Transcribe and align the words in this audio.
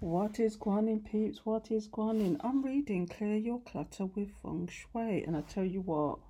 What 0.00 0.40
is 0.40 0.56
Guanin, 0.56 1.04
peeps? 1.04 1.44
What 1.44 1.70
is 1.70 1.86
Guanin? 1.86 2.40
I'm 2.40 2.62
reading 2.62 3.06
Clear 3.06 3.36
Your 3.36 3.60
Clutter 3.60 4.06
with 4.06 4.30
Feng 4.42 4.66
Shui, 4.66 5.22
and 5.24 5.36
I 5.36 5.42
tell 5.42 5.66
you 5.66 5.82
what, 5.82 6.20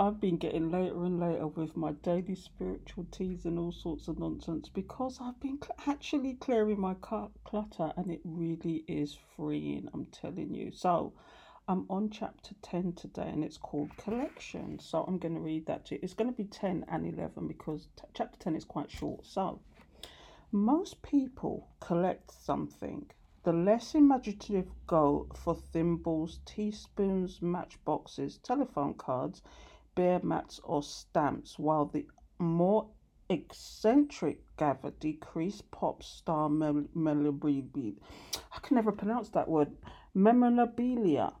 I've 0.00 0.20
been 0.20 0.36
getting 0.36 0.72
later 0.72 1.04
and 1.04 1.20
later 1.20 1.46
with 1.46 1.76
my 1.76 1.92
daily 1.92 2.34
spiritual 2.34 3.06
teas 3.12 3.44
and 3.44 3.56
all 3.56 3.70
sorts 3.70 4.08
of 4.08 4.18
nonsense 4.18 4.68
because 4.68 5.20
I've 5.22 5.38
been 5.38 5.60
cl- 5.62 5.76
actually 5.86 6.34
clearing 6.34 6.80
my 6.80 6.94
clutter, 6.94 7.92
and 7.96 8.10
it 8.10 8.20
really 8.24 8.82
is 8.88 9.16
freeing. 9.36 9.88
I'm 9.94 10.06
telling 10.06 10.52
you. 10.52 10.72
So, 10.72 11.12
I'm 11.68 11.86
on 11.88 12.10
chapter 12.10 12.56
10 12.62 12.94
today, 12.94 13.28
and 13.28 13.44
it's 13.44 13.58
called 13.58 13.96
Collection. 13.96 14.80
So, 14.80 15.04
I'm 15.04 15.18
going 15.18 15.34
to 15.36 15.40
read 15.40 15.66
that 15.66 15.86
to 15.86 15.94
you. 15.94 16.00
It's 16.02 16.14
going 16.14 16.32
to 16.32 16.36
be 16.36 16.46
10 16.46 16.86
and 16.88 17.06
11 17.06 17.46
because 17.46 17.86
t- 17.94 18.08
chapter 18.12 18.36
10 18.40 18.56
is 18.56 18.64
quite 18.64 18.90
short. 18.90 19.24
So, 19.24 19.60
most 20.52 21.02
people 21.02 21.68
collect 21.80 22.30
something. 22.30 23.10
The 23.44 23.52
less 23.52 23.94
imaginative 23.94 24.68
go 24.86 25.28
for 25.34 25.54
thimbles, 25.54 26.40
teaspoons, 26.44 27.40
matchboxes, 27.40 28.38
telephone 28.38 28.94
cards, 28.94 29.42
beer 29.94 30.20
mats, 30.22 30.60
or 30.64 30.82
stamps, 30.82 31.58
while 31.58 31.86
the 31.86 32.06
more 32.38 32.88
eccentric 33.28 34.40
gather 34.56 34.90
decreased 35.00 35.70
pop 35.70 36.02
star 36.02 36.48
memorabilia. 36.48 37.92
I 38.52 38.58
can 38.60 38.76
never 38.76 38.92
pronounce 38.92 39.28
that 39.30 39.48
word. 39.48 39.72
Memorabilia, 40.14 41.32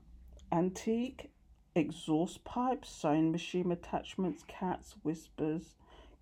antique 0.52 1.30
exhaust 1.74 2.42
pipes, 2.44 2.88
sewing 2.88 3.30
machine 3.30 3.70
attachments, 3.70 4.42
cats, 4.48 4.94
whispers, 5.02 5.76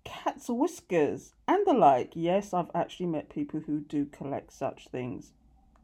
cat's 0.05 0.47
whiskers, 0.47 1.33
and 1.47 1.67
the 1.67 1.73
like. 1.73 2.11
Yes, 2.13 2.53
I've 2.53 2.71
actually 2.73 3.07
met 3.07 3.29
people 3.29 3.59
who 3.59 3.81
do 3.81 4.05
collect 4.05 4.53
such 4.53 4.87
things. 4.87 5.33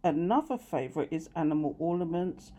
Another 0.03 0.57
favourite 0.57 1.11
is 1.11 1.29
animal 1.35 1.75
ornaments, 1.77 2.53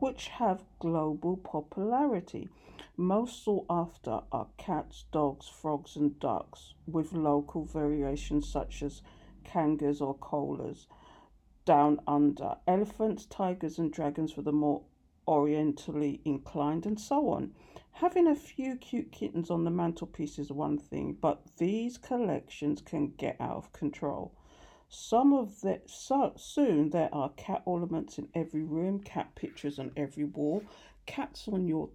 which 0.00 0.28
have 0.28 0.64
global 0.80 1.36
popularity. 1.36 2.48
Most 2.96 3.44
sought 3.44 3.66
after 3.70 4.20
are 4.32 4.48
cats, 4.56 5.04
dogs, 5.12 5.48
frogs, 5.48 5.96
and 5.96 6.18
ducks, 6.18 6.74
with 6.86 7.12
local 7.12 7.64
variations 7.64 8.48
such 8.48 8.82
as 8.82 9.02
kangas 9.44 10.00
or 10.00 10.16
koalas. 10.16 10.86
Down 11.64 12.00
under, 12.06 12.56
elephants, 12.66 13.24
tigers, 13.24 13.78
and 13.78 13.92
dragons 13.92 14.32
for 14.32 14.42
the 14.42 14.52
more 14.52 14.82
orientally 15.26 16.20
inclined, 16.24 16.84
and 16.84 17.00
so 17.00 17.28
on. 17.28 17.52
Having 17.96 18.26
a 18.26 18.34
few 18.34 18.76
cute 18.76 19.12
kittens 19.12 19.50
on 19.50 19.64
the 19.64 19.70
mantelpiece 19.70 20.38
is 20.38 20.50
one 20.50 20.78
thing, 20.78 21.12
but 21.20 21.56
these 21.58 21.98
collections 21.98 22.80
can 22.80 23.12
get 23.18 23.36
out 23.38 23.56
of 23.56 23.72
control. 23.72 24.32
Some 24.88 25.32
of 25.32 25.60
the 25.60 25.80
so 25.86 26.32
soon 26.36 26.90
there 26.90 27.08
are 27.14 27.30
cat 27.30 27.62
ornaments 27.64 28.18
in 28.18 28.28
every 28.34 28.62
room, 28.62 29.00
cat 29.00 29.34
pictures 29.34 29.78
on 29.78 29.92
every 29.96 30.24
wall, 30.24 30.64
cats 31.06 31.46
on 31.48 31.68
your 31.68 31.90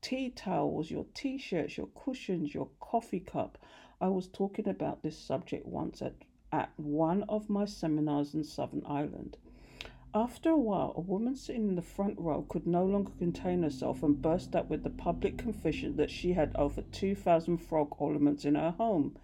tea 0.00 0.30
towels, 0.30 0.90
your 0.90 1.06
t 1.14 1.38
shirts, 1.38 1.76
your 1.76 1.88
cushions, 1.88 2.52
your 2.52 2.68
coffee 2.80 3.20
cup. 3.20 3.58
I 4.00 4.08
was 4.08 4.28
talking 4.28 4.68
about 4.68 5.02
this 5.02 5.18
subject 5.18 5.66
once 5.66 6.02
at, 6.02 6.14
at 6.52 6.70
one 6.76 7.22
of 7.28 7.48
my 7.48 7.64
seminars 7.64 8.34
in 8.34 8.44
Southern 8.44 8.84
Ireland. 8.86 9.36
After 10.14 10.48
a 10.48 10.56
while, 10.56 10.94
a 10.96 11.02
woman 11.02 11.36
sitting 11.36 11.68
in 11.68 11.74
the 11.74 11.82
front 11.82 12.18
row 12.18 12.46
could 12.48 12.66
no 12.66 12.82
longer 12.82 13.12
contain 13.18 13.62
herself 13.62 14.02
and 14.02 14.20
burst 14.22 14.56
out 14.56 14.70
with 14.70 14.82
the 14.82 14.88
public 14.88 15.36
confession 15.36 15.96
that 15.96 16.10
she 16.10 16.32
had 16.32 16.56
over 16.56 16.80
2,000 16.80 17.58
frog 17.58 17.94
ornaments 17.98 18.46
in 18.46 18.54
her 18.54 18.70
home. 18.70 19.18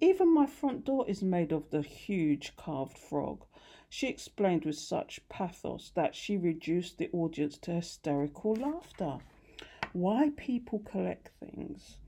Even 0.00 0.32
my 0.32 0.46
front 0.46 0.84
door 0.84 1.04
is 1.08 1.24
made 1.24 1.50
of 1.50 1.70
the 1.70 1.82
huge 1.82 2.54
carved 2.54 2.96
frog. 2.96 3.44
She 3.88 4.06
explained 4.06 4.64
with 4.64 4.76
such 4.76 5.28
pathos 5.28 5.90
that 5.96 6.14
she 6.14 6.36
reduced 6.36 6.98
the 6.98 7.10
audience 7.12 7.58
to 7.58 7.72
hysterical 7.72 8.54
laughter. 8.54 9.18
Why 9.92 10.30
people 10.36 10.78
collect 10.78 11.30
things? 11.40 11.98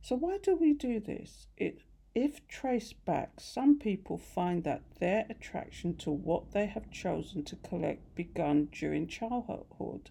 So, 0.00 0.16
why 0.16 0.38
do 0.38 0.56
we 0.56 0.72
do 0.72 1.00
this? 1.00 1.48
It 1.58 1.80
if 2.14 2.46
traced 2.46 3.04
back, 3.04 3.40
some 3.40 3.78
people 3.78 4.18
find 4.18 4.62
that 4.64 4.82
their 5.00 5.26
attraction 5.28 5.96
to 5.96 6.10
what 6.10 6.52
they 6.52 6.66
have 6.66 6.90
chosen 6.90 7.42
to 7.44 7.56
collect 7.56 8.14
began 8.14 8.66
during 8.66 9.06
childhood. 9.06 10.10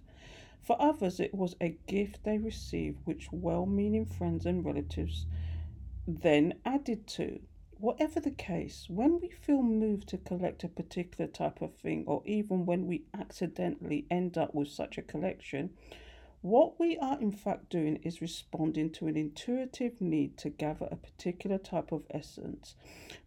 For 0.62 0.82
others, 0.82 1.20
it 1.20 1.34
was 1.34 1.56
a 1.62 1.78
gift 1.88 2.24
they 2.24 2.38
received 2.38 3.00
which 3.06 3.32
well 3.32 3.66
meaning 3.66 4.06
friends 4.06 4.46
and 4.46 4.66
relatives 4.66 5.26
then 6.08 6.56
added 6.66 7.08
to. 7.08 7.40
Whatever 7.78 8.20
the 8.20 8.32
case, 8.32 8.86
when 8.90 9.20
we 9.20 9.30
feel 9.30 9.62
moved 9.62 10.08
to 10.10 10.18
collect 10.18 10.64
a 10.64 10.70
particular 10.70 11.30
type 11.30 11.62
of 11.62 11.76
thing, 11.76 12.06
or 12.08 12.22
even 12.26 12.66
when 12.66 12.88
we 12.88 13.04
accidentally 13.14 14.06
end 14.10 14.38
up 14.38 14.54
with 14.56 14.70
such 14.70 14.98
a 14.98 15.02
collection, 15.02 15.72
what 16.44 16.78
we 16.78 16.98
are 16.98 17.18
in 17.22 17.32
fact 17.32 17.70
doing 17.70 17.96
is 18.04 18.20
responding 18.20 18.90
to 18.90 19.08
an 19.08 19.16
intuitive 19.16 20.02
need 20.02 20.38
to 20.38 20.50
gather 20.50 20.86
a 20.92 20.96
particular 20.98 21.58
type 21.58 21.94
of 21.94 22.04
essence 22.12 22.76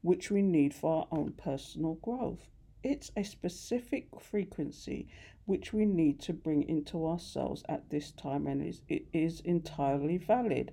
which 0.03 0.31
we 0.31 0.43
need 0.43 0.75
for 0.75 0.99
our 0.99 1.19
own 1.19 1.33
personal 1.33 1.95
growth. 1.95 2.51
It's 2.83 3.11
a 3.17 3.25
specific 3.25 4.09
frequency 4.21 5.09
which 5.47 5.73
we 5.73 5.87
need 5.87 6.21
to 6.21 6.35
bring 6.35 6.69
into 6.69 7.07
ourselves 7.07 7.63
at 7.71 7.89
this 7.89 8.11
time 8.11 8.47
and 8.47 8.63
is, 8.63 8.83
it 8.87 9.07
is 9.15 9.41
entirely 9.41 10.19
valid. 10.19 10.73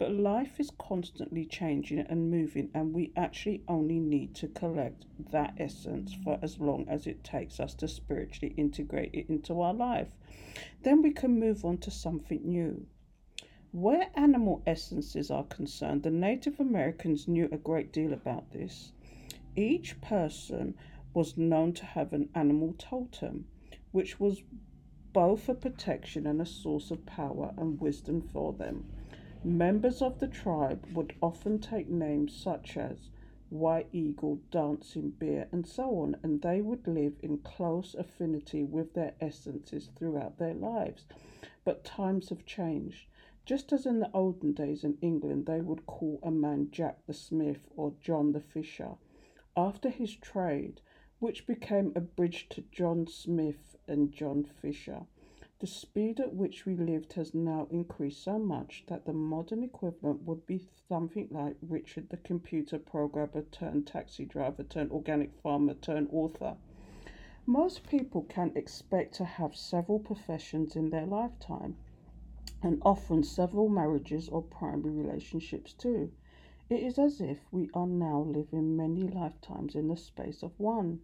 But 0.00 0.12
life 0.12 0.58
is 0.58 0.70
constantly 0.78 1.44
changing 1.44 1.98
and 1.98 2.30
moving, 2.30 2.70
and 2.72 2.94
we 2.94 3.12
actually 3.18 3.62
only 3.68 4.00
need 4.00 4.34
to 4.36 4.48
collect 4.48 5.04
that 5.30 5.52
essence 5.58 6.14
for 6.24 6.38
as 6.40 6.58
long 6.58 6.88
as 6.88 7.06
it 7.06 7.22
takes 7.22 7.60
us 7.60 7.74
to 7.74 7.86
spiritually 7.86 8.54
integrate 8.56 9.10
it 9.12 9.28
into 9.28 9.60
our 9.60 9.74
life. 9.74 10.08
Then 10.84 11.02
we 11.02 11.10
can 11.10 11.38
move 11.38 11.66
on 11.66 11.76
to 11.80 11.90
something 11.90 12.40
new. 12.42 12.86
Where 13.72 14.10
animal 14.14 14.62
essences 14.66 15.30
are 15.30 15.44
concerned, 15.44 16.02
the 16.02 16.10
Native 16.10 16.58
Americans 16.58 17.28
knew 17.28 17.50
a 17.52 17.58
great 17.58 17.92
deal 17.92 18.14
about 18.14 18.52
this. 18.52 18.92
Each 19.54 20.00
person 20.00 20.76
was 21.12 21.36
known 21.36 21.74
to 21.74 21.84
have 21.84 22.14
an 22.14 22.30
animal 22.34 22.74
totem, 22.78 23.48
which 23.92 24.18
was 24.18 24.42
both 25.12 25.46
a 25.50 25.54
protection 25.54 26.26
and 26.26 26.40
a 26.40 26.46
source 26.46 26.90
of 26.90 27.04
power 27.04 27.52
and 27.58 27.78
wisdom 27.78 28.22
for 28.22 28.54
them. 28.54 28.90
Members 29.42 30.02
of 30.02 30.18
the 30.18 30.28
tribe 30.28 30.84
would 30.92 31.14
often 31.22 31.60
take 31.60 31.88
names 31.88 32.36
such 32.36 32.76
as 32.76 33.08
White 33.48 33.88
Eagle, 33.90 34.38
Dancing 34.50 35.10
Bear, 35.10 35.48
and 35.50 35.66
so 35.66 35.98
on, 36.00 36.16
and 36.22 36.42
they 36.42 36.60
would 36.60 36.86
live 36.86 37.16
in 37.22 37.38
close 37.38 37.94
affinity 37.94 38.62
with 38.62 38.92
their 38.92 39.14
essences 39.18 39.88
throughout 39.96 40.36
their 40.36 40.52
lives. 40.52 41.06
But 41.64 41.84
times 41.84 42.28
have 42.28 42.44
changed. 42.44 43.06
Just 43.46 43.72
as 43.72 43.86
in 43.86 43.98
the 43.98 44.12
olden 44.12 44.52
days 44.52 44.84
in 44.84 44.98
England, 45.00 45.46
they 45.46 45.62
would 45.62 45.86
call 45.86 46.20
a 46.22 46.30
man 46.30 46.70
Jack 46.70 47.06
the 47.06 47.14
Smith 47.14 47.66
or 47.76 47.94
John 47.98 48.32
the 48.32 48.40
Fisher 48.40 48.96
after 49.56 49.88
his 49.88 50.14
trade, 50.14 50.82
which 51.18 51.46
became 51.46 51.92
abridged 51.96 52.52
to 52.52 52.64
John 52.70 53.06
Smith 53.06 53.74
and 53.88 54.12
John 54.12 54.44
Fisher. 54.44 55.06
The 55.60 55.66
speed 55.66 56.20
at 56.20 56.34
which 56.34 56.64
we 56.64 56.74
lived 56.74 57.12
has 57.12 57.34
now 57.34 57.66
increased 57.70 58.22
so 58.22 58.38
much 58.38 58.84
that 58.86 59.04
the 59.04 59.12
modern 59.12 59.62
equivalent 59.62 60.22
would 60.22 60.46
be 60.46 60.66
something 60.88 61.28
like 61.30 61.58
Richard 61.60 62.08
the 62.08 62.16
computer 62.16 62.78
programmer 62.78 63.42
turned 63.42 63.86
taxi 63.86 64.24
driver 64.24 64.62
turned 64.62 64.90
organic 64.90 65.34
farmer 65.34 65.74
turned 65.74 66.08
author. 66.12 66.56
Most 67.44 67.86
people 67.86 68.22
can 68.22 68.56
expect 68.56 69.14
to 69.16 69.26
have 69.26 69.54
several 69.54 69.98
professions 69.98 70.76
in 70.76 70.88
their 70.88 71.04
lifetime 71.04 71.76
and 72.62 72.80
often 72.80 73.22
several 73.22 73.68
marriages 73.68 74.30
or 74.30 74.40
primary 74.40 74.94
relationships 74.94 75.74
too. 75.74 76.10
It 76.70 76.80
is 76.80 76.98
as 76.98 77.20
if 77.20 77.52
we 77.52 77.68
are 77.74 77.86
now 77.86 78.22
living 78.22 78.78
many 78.78 79.02
lifetimes 79.02 79.74
in 79.74 79.88
the 79.88 79.96
space 79.98 80.42
of 80.42 80.58
one. 80.58 81.02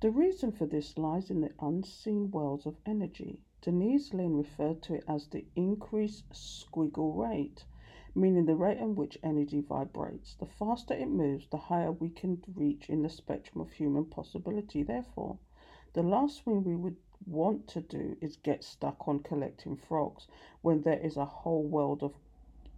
The 0.00 0.10
reason 0.10 0.52
for 0.52 0.66
this 0.66 0.98
lies 0.98 1.30
in 1.30 1.40
the 1.40 1.54
unseen 1.58 2.30
worlds 2.30 2.66
of 2.66 2.76
energy. 2.84 3.40
Denise 3.60 4.14
Linn 4.14 4.36
referred 4.36 4.82
to 4.82 4.94
it 4.94 5.04
as 5.08 5.26
the 5.26 5.44
increased 5.56 6.30
squiggle 6.32 7.16
rate, 7.16 7.64
meaning 8.14 8.46
the 8.46 8.54
rate 8.54 8.78
at 8.78 8.90
which 8.90 9.18
energy 9.22 9.60
vibrates. 9.60 10.34
The 10.34 10.46
faster 10.46 10.94
it 10.94 11.08
moves, 11.08 11.48
the 11.48 11.56
higher 11.56 11.90
we 11.90 12.08
can 12.10 12.40
reach 12.54 12.88
in 12.88 13.02
the 13.02 13.08
spectrum 13.08 13.60
of 13.60 13.72
human 13.72 14.04
possibility. 14.04 14.84
Therefore, 14.84 15.38
the 15.92 16.04
last 16.04 16.44
thing 16.44 16.62
we 16.62 16.76
would 16.76 16.96
want 17.26 17.66
to 17.66 17.80
do 17.80 18.16
is 18.20 18.36
get 18.36 18.62
stuck 18.62 19.08
on 19.08 19.18
collecting 19.24 19.74
frogs 19.76 20.28
when 20.62 20.82
there 20.82 21.00
is 21.00 21.16
a 21.16 21.24
whole 21.24 21.64
world 21.64 22.04
of 22.04 22.14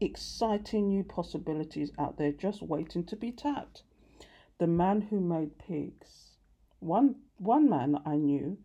exciting 0.00 0.88
new 0.88 1.04
possibilities 1.04 1.92
out 1.98 2.16
there 2.16 2.32
just 2.32 2.62
waiting 2.62 3.04
to 3.04 3.16
be 3.16 3.30
tapped. 3.30 3.82
The 4.56 4.66
man 4.66 5.02
who 5.02 5.20
made 5.20 5.58
pigs. 5.58 6.38
One 6.78 7.16
one 7.36 7.68
man 7.68 8.00
I 8.06 8.16
knew 8.16 8.56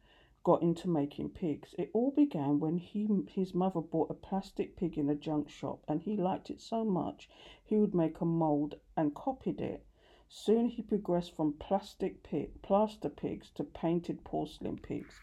got 0.45 0.61
into 0.61 0.87
making 0.87 1.27
pigs. 1.27 1.73
It 1.75 1.89
all 1.91 2.11
began 2.11 2.59
when 2.59 2.77
he 2.77 3.09
his 3.27 3.55
mother 3.55 3.81
bought 3.81 4.11
a 4.11 4.13
plastic 4.13 4.77
pig 4.77 4.95
in 4.95 5.09
a 5.09 5.15
junk 5.15 5.49
shop 5.49 5.83
and 5.87 6.03
he 6.03 6.15
liked 6.15 6.51
it 6.51 6.61
so 6.61 6.85
much 6.85 7.27
he 7.65 7.75
would 7.75 7.95
make 7.95 8.21
a 8.21 8.25
mold 8.25 8.75
and 8.95 9.15
copied 9.15 9.59
it. 9.59 9.83
Soon 10.29 10.67
he 10.67 10.83
progressed 10.83 11.35
from 11.35 11.53
plastic 11.53 12.21
pig, 12.21 12.61
plaster 12.61 13.09
pigs 13.09 13.49
to 13.55 13.63
painted 13.63 14.23
porcelain 14.23 14.77
pigs. 14.77 15.19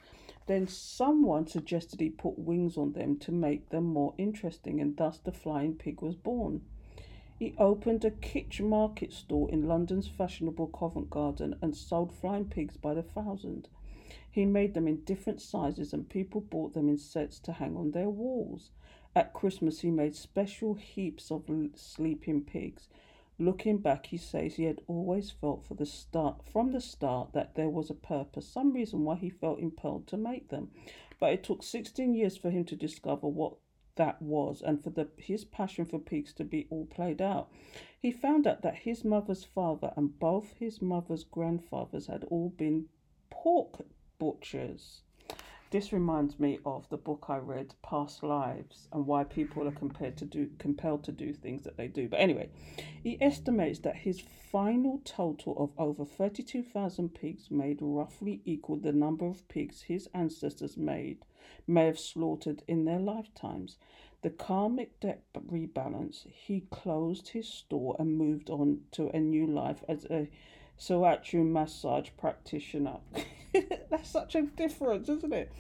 Then 0.46 0.66
someone 0.66 1.46
suggested 1.46 2.00
he 2.00 2.10
put 2.10 2.36
wings 2.36 2.76
on 2.76 2.92
them 2.92 3.16
to 3.20 3.30
make 3.30 3.68
them 3.68 3.84
more 3.84 4.14
interesting, 4.18 4.80
and 4.80 4.96
thus 4.96 5.18
the 5.18 5.30
flying 5.30 5.76
pig 5.76 6.02
was 6.02 6.16
born. 6.16 6.62
He 7.38 7.54
opened 7.58 8.04
a 8.04 8.10
kitsch 8.10 8.60
market 8.60 9.12
stall 9.12 9.46
in 9.46 9.68
London's 9.68 10.08
fashionable 10.08 10.68
Covent 10.68 11.10
Garden 11.10 11.56
and 11.62 11.76
sold 11.76 12.12
flying 12.12 12.46
pigs 12.46 12.76
by 12.76 12.94
the 12.94 13.02
thousand. 13.04 13.68
He 14.32 14.46
made 14.46 14.72
them 14.72 14.88
in 14.88 15.04
different 15.04 15.42
sizes, 15.42 15.92
and 15.92 16.08
people 16.08 16.40
bought 16.40 16.72
them 16.72 16.88
in 16.88 16.96
sets 16.96 17.38
to 17.40 17.52
hang 17.52 17.76
on 17.76 17.90
their 17.90 18.08
walls. 18.08 18.70
At 19.14 19.34
Christmas, 19.34 19.80
he 19.80 19.90
made 19.90 20.14
special 20.14 20.72
heaps 20.72 21.30
of 21.30 21.50
sleeping 21.74 22.42
pigs. 22.42 22.88
Looking 23.38 23.76
back, 23.76 24.06
he 24.06 24.16
says 24.16 24.54
he 24.54 24.64
had 24.64 24.80
always 24.86 25.30
felt 25.30 25.66
for 25.66 25.74
the 25.74 25.84
start 25.84 26.42
from 26.50 26.72
the 26.72 26.80
start 26.80 27.34
that 27.34 27.56
there 27.56 27.68
was 27.68 27.90
a 27.90 27.94
purpose, 27.94 28.48
some 28.48 28.72
reason 28.72 29.04
why 29.04 29.16
he 29.16 29.28
felt 29.28 29.58
impelled 29.58 30.06
to 30.06 30.16
make 30.16 30.48
them. 30.48 30.70
But 31.20 31.34
it 31.34 31.44
took 31.44 31.62
16 31.62 32.14
years 32.14 32.38
for 32.38 32.48
him 32.48 32.64
to 32.64 32.74
discover 32.74 33.28
what 33.28 33.56
that 33.96 34.22
was 34.22 34.62
and 34.62 34.82
for 34.82 34.88
the, 34.88 35.08
his 35.18 35.44
passion 35.44 35.84
for 35.84 35.98
pigs 35.98 36.32
to 36.34 36.44
be 36.44 36.66
all 36.70 36.86
played 36.86 37.20
out. 37.20 37.50
He 38.00 38.10
found 38.10 38.46
out 38.46 38.62
that 38.62 38.76
his 38.76 39.04
mother's 39.04 39.44
father 39.44 39.92
and 39.94 40.18
both 40.18 40.54
his 40.58 40.80
mother's 40.80 41.24
grandfathers 41.24 42.06
had 42.06 42.24
all 42.24 42.48
been 42.48 42.86
pork 43.28 43.84
butchers. 44.22 45.00
This 45.72 45.92
reminds 45.92 46.38
me 46.38 46.60
of 46.64 46.88
the 46.90 46.96
book 46.96 47.24
I 47.28 47.38
read, 47.38 47.74
Past 47.82 48.22
Lives, 48.22 48.86
and 48.92 49.04
why 49.04 49.24
people 49.24 49.66
are 49.66 49.72
compared 49.72 50.16
to 50.18 50.24
do, 50.24 50.48
compelled 50.58 51.02
to 51.04 51.12
do 51.12 51.32
things 51.32 51.64
that 51.64 51.76
they 51.76 51.88
do. 51.88 52.08
But 52.08 52.20
anyway, 52.20 52.50
he 53.02 53.20
estimates 53.20 53.80
that 53.80 53.96
his 53.96 54.20
final 54.20 55.00
total 55.04 55.56
of 55.58 55.70
over 55.76 56.04
32,000 56.04 57.08
pigs 57.08 57.50
made 57.50 57.78
roughly 57.80 58.42
equal 58.44 58.76
the 58.76 58.92
number 58.92 59.26
of 59.26 59.48
pigs 59.48 59.82
his 59.82 60.08
ancestors 60.14 60.76
made 60.76 61.24
may 61.66 61.86
have 61.86 61.98
slaughtered 61.98 62.62
in 62.68 62.84
their 62.84 63.00
lifetimes. 63.00 63.76
The 64.22 64.30
karmic 64.30 65.00
debt 65.00 65.24
rebalance, 65.34 66.28
he 66.28 66.60
closed 66.70 67.30
his 67.30 67.48
store 67.48 67.96
and 67.98 68.16
moved 68.16 68.50
on 68.50 68.82
to 68.92 69.08
a 69.08 69.18
new 69.18 69.48
life 69.48 69.82
as 69.88 70.04
a 70.04 70.28
Shiatsu 70.78 71.44
massage 71.44 72.10
practitioner. 72.16 72.98
That's 73.90 74.08
such 74.08 74.34
a 74.34 74.42
difference, 74.42 75.08
isn't 75.08 75.32
it? 75.32 75.52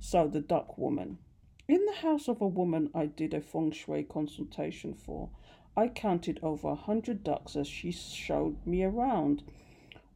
So, 0.00 0.28
the 0.28 0.40
duck 0.40 0.76
woman. 0.78 1.18
In 1.66 1.84
the 1.84 2.00
house 2.00 2.28
of 2.28 2.40
a 2.40 2.46
woman 2.46 2.90
I 2.94 3.06
did 3.06 3.34
a 3.34 3.40
feng 3.40 3.72
shui 3.72 4.02
consultation 4.02 4.94
for, 4.94 5.30
I 5.76 5.88
counted 5.88 6.40
over 6.42 6.68
a 6.68 6.74
hundred 6.74 7.22
ducks 7.22 7.56
as 7.56 7.68
she 7.68 7.92
showed 7.92 8.66
me 8.66 8.82
around. 8.82 9.42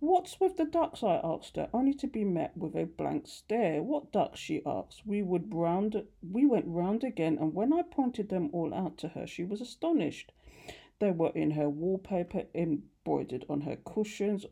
What's 0.00 0.40
with 0.40 0.56
the 0.56 0.64
ducks? 0.64 1.02
I 1.05 1.20
asked 1.23 1.56
her, 1.56 1.69
only 1.73 1.94
to 1.94 2.06
be 2.06 2.25
met 2.25 2.56
with 2.56 2.75
a 2.75 2.87
blank 2.87 3.29
stare. 3.29 3.82
What 3.82 4.11
ducks? 4.12 4.40
she 4.40 4.61
asked. 4.67 5.06
We 5.06 5.23
would 5.23 5.55
round 5.55 6.05
we 6.29 6.44
went 6.46 6.67
round 6.67 7.05
again 7.05 7.38
and 7.38 7.55
when 7.55 7.73
I 7.73 7.82
pointed 7.82 8.29
them 8.29 8.50
all 8.52 8.75
out 8.75 8.99
to 8.99 9.08
her 9.08 9.26
she 9.26 9.44
was 9.44 9.61
astonished. 9.61 10.32
They 10.99 11.12
were 11.12 11.32
in 11.34 11.52
her 11.52 11.69
wallpaper, 11.69 12.46
embroidered 12.55 13.44
on 13.49 13.61
her 13.61 13.76
cushions, 13.76 14.46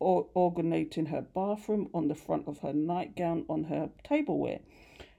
or, 0.00 0.26
or 0.34 0.52
ornamenting 0.52 1.06
her 1.06 1.22
bathroom, 1.22 1.88
on 1.92 2.08
the 2.08 2.14
front 2.14 2.46
of 2.46 2.58
her 2.58 2.72
nightgown, 2.72 3.44
on 3.48 3.64
her 3.64 3.90
tableware. 4.04 4.60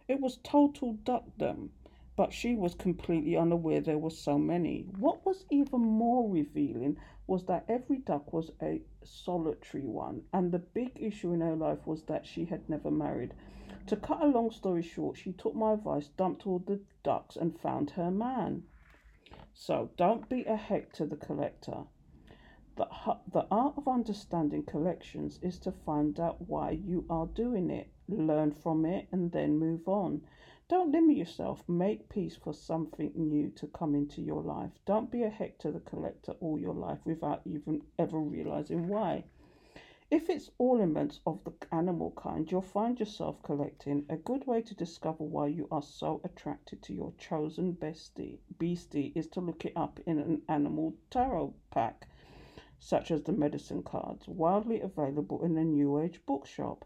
It 0.07 0.19
was 0.19 0.39
total 0.43 0.93
duckdom, 0.93 1.71
but 2.15 2.33
she 2.33 2.55
was 2.55 2.73
completely 2.75 3.37
unaware 3.37 3.81
there 3.81 3.97
were 3.97 4.09
so 4.09 4.37
many. 4.37 4.85
What 4.97 5.25
was 5.25 5.45
even 5.49 5.81
more 5.81 6.29
revealing 6.29 6.97
was 7.27 7.45
that 7.45 7.65
every 7.69 7.97
duck 7.97 8.33
was 8.33 8.51
a 8.61 8.81
solitary 9.03 9.85
one, 9.85 10.23
and 10.33 10.51
the 10.51 10.59
big 10.59 10.91
issue 10.95 11.31
in 11.31 11.41
her 11.41 11.55
life 11.55 11.85
was 11.85 12.03
that 12.03 12.25
she 12.25 12.45
had 12.45 12.67
never 12.67 12.89
married. 12.89 13.33
To 13.87 13.95
cut 13.95 14.21
a 14.21 14.27
long 14.27 14.51
story 14.51 14.81
short, 14.81 15.17
she 15.17 15.31
took 15.31 15.55
my 15.55 15.73
advice, 15.73 16.09
dumped 16.17 16.47
all 16.47 16.59
the 16.59 16.79
ducks, 17.03 17.35
and 17.35 17.59
found 17.59 17.91
her 17.91 18.11
man. 18.11 18.63
So 19.53 19.91
don't 19.97 20.27
be 20.27 20.43
a 20.45 20.55
Hector 20.55 21.05
the 21.05 21.15
collector. 21.15 21.83
The, 22.79 23.45
art 23.51 23.73
of 23.75 23.89
understanding 23.89 24.63
collections 24.63 25.37
is 25.41 25.59
to 25.59 25.71
find 25.73 26.17
out 26.17 26.47
why 26.47 26.71
you 26.71 27.05
are 27.09 27.25
doing 27.25 27.69
it, 27.69 27.89
learn 28.07 28.53
from 28.53 28.85
it, 28.85 29.09
and 29.11 29.33
then 29.33 29.59
move 29.59 29.85
on. 29.89 30.21
Don't 30.69 30.93
limit 30.93 31.17
yourself. 31.17 31.67
Make 31.67 32.07
peace 32.07 32.37
for 32.37 32.53
something 32.53 33.11
new 33.15 33.49
to 33.57 33.67
come 33.67 33.95
into 33.95 34.21
your 34.21 34.41
life. 34.41 34.71
Don't 34.85 35.11
be 35.11 35.23
a 35.23 35.29
Hector 35.29 35.73
the 35.73 35.81
collector 35.81 36.31
all 36.39 36.57
your 36.57 36.73
life 36.73 36.99
without 37.03 37.41
even 37.43 37.81
ever 37.97 38.17
realizing 38.17 38.87
why. 38.87 39.25
If 40.09 40.29
it's 40.29 40.49
ornaments 40.57 41.19
of 41.27 41.43
the 41.43 41.51
animal 41.73 42.11
kind 42.11 42.49
you'll 42.49 42.61
find 42.61 42.97
yourself 42.97 43.43
collecting, 43.43 44.05
a 44.07 44.15
good 44.15 44.47
way 44.47 44.61
to 44.61 44.73
discover 44.73 45.25
why 45.25 45.47
you 45.47 45.67
are 45.69 45.81
so 45.81 46.21
attracted 46.23 46.81
to 46.83 46.93
your 46.93 47.11
chosen 47.17 47.75
bestie, 47.75 48.39
beastie 48.57 49.11
is 49.15 49.27
to 49.31 49.41
look 49.41 49.65
it 49.65 49.73
up 49.75 49.99
in 50.05 50.17
an 50.17 50.43
animal 50.47 50.95
tarot 51.09 51.53
pack, 51.71 52.07
such 52.79 53.11
as 53.11 53.23
the 53.23 53.31
medicine 53.31 53.83
cards, 53.83 54.27
widely 54.27 54.79
available 54.79 55.43
in 55.43 55.57
a 55.57 55.63
New 55.63 55.99
Age 55.99 56.25
bookshop. 56.25 56.85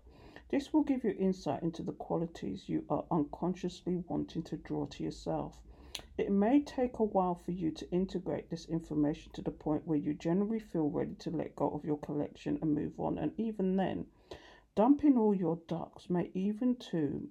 This 0.49 0.73
will 0.73 0.83
give 0.83 1.03
you 1.03 1.15
insight 1.17 1.63
into 1.63 1.83
the 1.83 1.93
qualities 1.93 2.67
you 2.67 2.85
are 2.89 3.05
unconsciously 3.09 4.03
wanting 4.07 4.43
to 4.43 4.57
draw 4.57 4.85
to 4.87 5.03
yourself. 5.03 5.61
It 6.17 6.31
may 6.31 6.61
take 6.61 6.99
a 6.99 7.03
while 7.03 7.35
for 7.35 7.51
you 7.51 7.71
to 7.71 7.91
integrate 7.91 8.49
this 8.49 8.67
information 8.67 9.31
to 9.33 9.41
the 9.41 9.51
point 9.51 9.87
where 9.87 9.97
you 9.97 10.13
generally 10.13 10.59
feel 10.59 10.89
ready 10.89 11.15
to 11.15 11.29
let 11.29 11.55
go 11.55 11.69
of 11.69 11.85
your 11.85 11.97
collection 11.99 12.57
and 12.61 12.73
move 12.73 12.99
on. 12.99 13.17
And 13.17 13.31
even 13.39 13.75
then, 13.75 14.07
dumping 14.75 15.17
all 15.17 15.35
your 15.35 15.59
ducks 15.67 16.09
may 16.09 16.31
even 16.33 16.75
too 16.75 17.29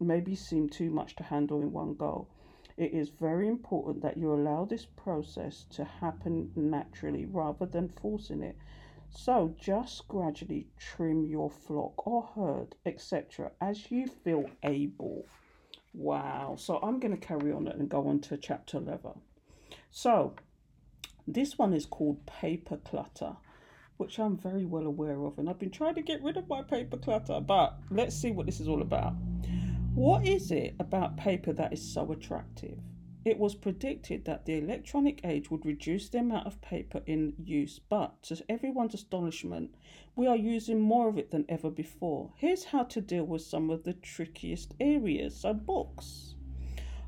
maybe 0.00 0.34
seem 0.34 0.68
too 0.68 0.90
much 0.90 1.14
to 1.16 1.22
handle 1.22 1.62
in 1.62 1.70
one 1.70 1.94
go. 1.94 2.26
It 2.76 2.92
is 2.92 3.10
very 3.10 3.48
important 3.48 4.02
that 4.02 4.16
you 4.16 4.32
allow 4.32 4.64
this 4.64 4.86
process 4.86 5.66
to 5.70 5.84
happen 5.84 6.50
naturally 6.56 7.26
rather 7.26 7.66
than 7.66 7.88
forcing 7.88 8.42
it. 8.42 8.56
So 9.10 9.54
just 9.58 10.08
gradually 10.08 10.68
trim 10.78 11.26
your 11.26 11.50
flock 11.50 12.06
or 12.06 12.30
herd, 12.34 12.74
etc., 12.86 13.52
as 13.60 13.90
you 13.90 14.06
feel 14.06 14.48
able. 14.62 15.26
Wow. 15.92 16.56
So 16.58 16.78
I'm 16.82 16.98
going 16.98 17.14
to 17.14 17.26
carry 17.26 17.52
on 17.52 17.68
and 17.68 17.88
go 17.88 18.08
on 18.08 18.20
to 18.20 18.38
chapter 18.38 18.78
11. 18.78 19.12
So 19.90 20.34
this 21.28 21.58
one 21.58 21.74
is 21.74 21.84
called 21.84 22.24
paper 22.24 22.78
clutter, 22.78 23.36
which 23.98 24.18
I'm 24.18 24.38
very 24.38 24.64
well 24.64 24.86
aware 24.86 25.22
of. 25.24 25.38
And 25.38 25.50
I've 25.50 25.58
been 25.58 25.70
trying 25.70 25.96
to 25.96 26.02
get 26.02 26.22
rid 26.22 26.38
of 26.38 26.48
my 26.48 26.62
paper 26.62 26.96
clutter, 26.96 27.40
but 27.40 27.78
let's 27.90 28.16
see 28.16 28.30
what 28.30 28.46
this 28.46 28.60
is 28.60 28.68
all 28.68 28.80
about. 28.80 29.12
What 29.94 30.26
is 30.26 30.50
it 30.50 30.74
about 30.78 31.18
paper 31.18 31.52
that 31.52 31.74
is 31.74 31.92
so 31.92 32.10
attractive? 32.12 32.78
It 33.26 33.38
was 33.38 33.54
predicted 33.54 34.24
that 34.24 34.46
the 34.46 34.56
electronic 34.56 35.20
age 35.22 35.50
would 35.50 35.66
reduce 35.66 36.08
the 36.08 36.20
amount 36.20 36.46
of 36.46 36.62
paper 36.62 37.02
in 37.04 37.34
use, 37.38 37.78
but 37.78 38.22
to 38.22 38.42
everyone's 38.48 38.94
astonishment, 38.94 39.74
we 40.16 40.26
are 40.26 40.34
using 40.34 40.80
more 40.80 41.10
of 41.10 41.18
it 41.18 41.30
than 41.30 41.44
ever 41.46 41.70
before. 41.70 42.32
Here's 42.36 42.64
how 42.64 42.84
to 42.84 43.02
deal 43.02 43.24
with 43.24 43.42
some 43.42 43.68
of 43.68 43.84
the 43.84 43.92
trickiest 43.92 44.72
areas. 44.80 45.36
So, 45.36 45.52
books. 45.52 46.36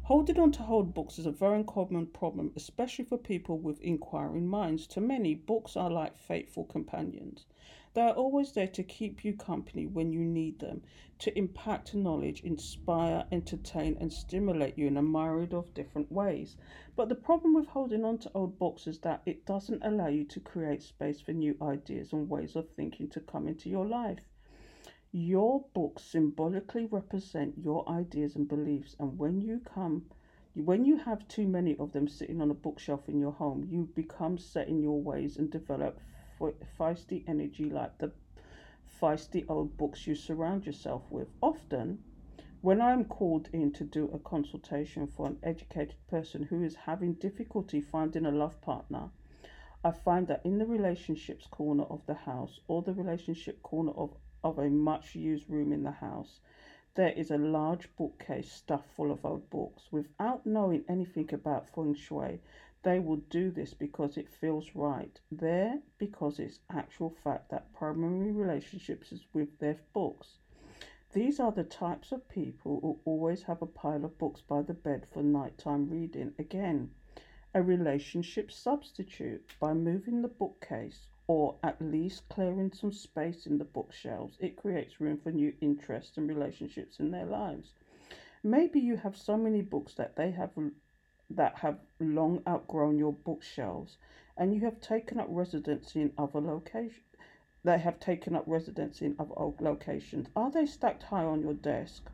Holding 0.03 0.39
on 0.39 0.53
to 0.53 0.67
old 0.67 0.93
books 0.93 1.19
is 1.19 1.25
a 1.25 1.33
very 1.33 1.65
common 1.65 2.09
problem, 2.09 2.53
especially 2.55 3.07
for 3.07 3.17
people 3.17 3.59
with 3.59 3.81
inquiring 3.81 4.47
minds. 4.47 4.87
To 4.89 5.01
many, 5.01 5.35
books 5.35 5.75
are 5.75 5.91
like 5.91 6.19
faithful 6.19 6.65
companions. 6.65 7.47
They 7.95 8.01
are 8.01 8.13
always 8.13 8.51
there 8.51 8.67
to 8.67 8.83
keep 8.83 9.25
you 9.25 9.35
company 9.35 9.87
when 9.87 10.13
you 10.13 10.25
need 10.25 10.59
them, 10.59 10.83
to 11.21 11.39
impact 11.39 11.95
knowledge, 11.95 12.41
inspire, 12.43 13.25
entertain, 13.31 13.97
and 14.01 14.13
stimulate 14.13 14.77
you 14.77 14.89
in 14.89 14.97
a 14.97 15.03
myriad 15.03 15.55
of 15.55 15.73
different 15.75 16.11
ways. 16.11 16.57
But 16.97 17.09
the 17.09 17.15
problem 17.15 17.55
with 17.55 17.69
holding 17.69 18.05
on 18.05 18.19
to 18.19 18.33
old 18.35 18.59
books 18.59 18.89
is 18.89 18.99
that 19.01 19.23
it 19.27 19.47
doesn't 19.47 19.85
allow 19.85 20.09
you 20.09 20.25
to 20.25 20.41
create 20.41 20.83
space 20.83 21.21
for 21.21 21.33
new 21.33 21.57
ideas 21.63 22.13
and 22.13 22.29
ways 22.29 22.57
of 22.57 22.69
thinking 22.69 23.09
to 23.11 23.21
come 23.21 23.47
into 23.47 23.71
your 23.71 23.87
life. 23.87 24.29
Your 25.13 25.65
books 25.73 26.03
symbolically 26.03 26.87
represent 26.87 27.59
your 27.59 27.89
ideas 27.89 28.35
and 28.35 28.49
beliefs, 28.49 28.97
and 28.99 29.17
when 29.17 29.41
you 29.41 29.61
come 29.61 30.07
when 30.55 30.85
you 30.85 30.97
have 30.97 31.29
too 31.29 31.47
many 31.47 31.77
of 31.79 31.93
them 31.93 32.09
sitting 32.09 32.41
on 32.41 32.51
a 32.51 32.55
bookshelf 32.55 33.09
in 33.09 33.21
your 33.21 33.33
home, 33.33 33.69
you 33.71 33.89
become 33.95 34.39
set 34.39 34.69
in 34.69 34.83
your 34.83 35.01
ways 35.01 35.37
and 35.37 35.51
develop 35.51 36.01
feisty 36.41 37.25
energy 37.29 37.71
like 37.71 37.99
the 37.99 38.13
feisty 39.01 39.45
old 39.49 39.77
books 39.77 40.07
you 40.07 40.15
surround 40.15 40.67
yourself 40.67 41.11
with. 41.11 41.29
Often, 41.41 42.03
when 42.61 42.81
I 42.81 42.93
am 42.93 43.05
called 43.05 43.49
in 43.53 43.73
to 43.73 43.85
do 43.85 44.11
a 44.13 44.19
consultation 44.19 45.07
for 45.07 45.27
an 45.27 45.39
educated 45.43 45.97
person 46.09 46.45
who 46.45 46.63
is 46.63 46.75
having 46.75 47.15
difficulty 47.15 47.81
finding 47.81 48.25
a 48.25 48.31
love 48.31 48.61
partner, 48.61 49.11
I 49.85 49.91
find 49.91 50.27
that 50.29 50.47
in 50.47 50.57
the 50.57 50.67
relationships 50.67 51.47
corner 51.47 51.85
of 51.85 52.07
the 52.07 52.15
house 52.15 52.61
or 52.69 52.81
the 52.81 52.95
relationship 52.95 53.63
corner 53.63 53.93
of 53.93 54.17
of 54.43 54.59
a 54.59 54.69
much 54.69 55.15
used 55.15 55.49
room 55.49 55.73
in 55.73 55.83
the 55.83 55.91
house, 55.91 56.41
there 56.95 57.13
is 57.13 57.31
a 57.31 57.39
large 57.39 57.95
bookcase 57.97 58.53
stuffed 58.53 58.91
full 58.91 59.11
of 59.11 59.25
old 59.25 59.51
books. 59.51 59.91
Without 59.91 60.47
knowing 60.47 60.85
anything 60.89 61.33
about 61.33 61.69
feng 61.69 61.95
shui, 61.95 62.41
They 62.85 63.01
will 63.01 63.17
do 63.17 63.51
this 63.51 63.73
because 63.73 64.19
it 64.19 64.29
feels 64.29 64.75
right. 64.75 65.19
There 65.33 65.81
because 65.97 66.39
it's 66.39 66.61
actual 66.69 67.09
fact 67.09 67.49
that 67.49 67.73
primary 67.73 68.31
relationships 68.31 69.11
is 69.11 69.25
with 69.33 69.59
their 69.59 69.81
books. 69.95 70.37
These 71.15 71.41
are 71.41 71.51
the 71.51 71.65
types 71.65 72.13
of 72.13 72.29
people 72.29 72.81
who 72.81 73.01
always 73.07 73.45
have 73.45 73.63
a 73.63 73.67
pile 73.67 74.05
of 74.05 74.19
books 74.19 74.43
by 74.43 74.61
the 74.61 74.75
bed 74.75 75.07
for 75.07 75.23
nighttime 75.23 75.89
reading. 75.89 76.35
Again, 76.39 76.91
a 77.55 77.63
relationship 77.63 78.53
substitute 78.53 79.55
by 79.59 79.73
moving 79.73 80.21
the 80.21 80.29
bookcase 80.29 81.07
or 81.27 81.57
at 81.63 81.81
least 81.81 82.29
clearing 82.29 82.71
some 82.71 82.93
space 82.93 83.47
in 83.47 83.57
the 83.57 83.65
bookshelves. 83.65 84.37
It 84.41 84.57
creates 84.57 85.01
room 85.01 85.17
for 85.17 85.33
new 85.33 85.55
interests 85.63 86.19
and 86.19 86.29
relationships 86.29 86.99
in 87.01 87.13
their 87.13 87.25
lives. 87.25 87.73
Maybe 88.43 88.79
you 88.79 88.97
have 88.99 89.17
so 89.17 89.39
many 89.39 89.63
books 89.63 89.95
that 89.95 90.17
they 90.17 90.33
have 90.33 90.51
that 91.37 91.59
have 91.59 91.79
long 92.01 92.43
outgrown 92.47 92.99
your 92.99 93.13
bookshelves 93.13 93.99
and 94.37 94.55
you 94.55 94.61
have 94.61 94.81
taken 94.81 95.21
up 95.21 95.27
residency 95.31 96.01
in 96.01 96.13
other 96.19 96.41
locations. 96.41 97.01
They 97.63 97.79
have 97.79 97.99
taken 97.99 98.37
up 98.37 98.45
residency 98.47 99.07
in 99.07 99.17
other 99.19 99.55
locations. 99.61 100.29
Are 100.37 100.51
they 100.51 100.67
stacked 100.67 101.05
high 101.05 101.25
on 101.25 101.41
your 101.41 101.55
desk, 101.55 102.11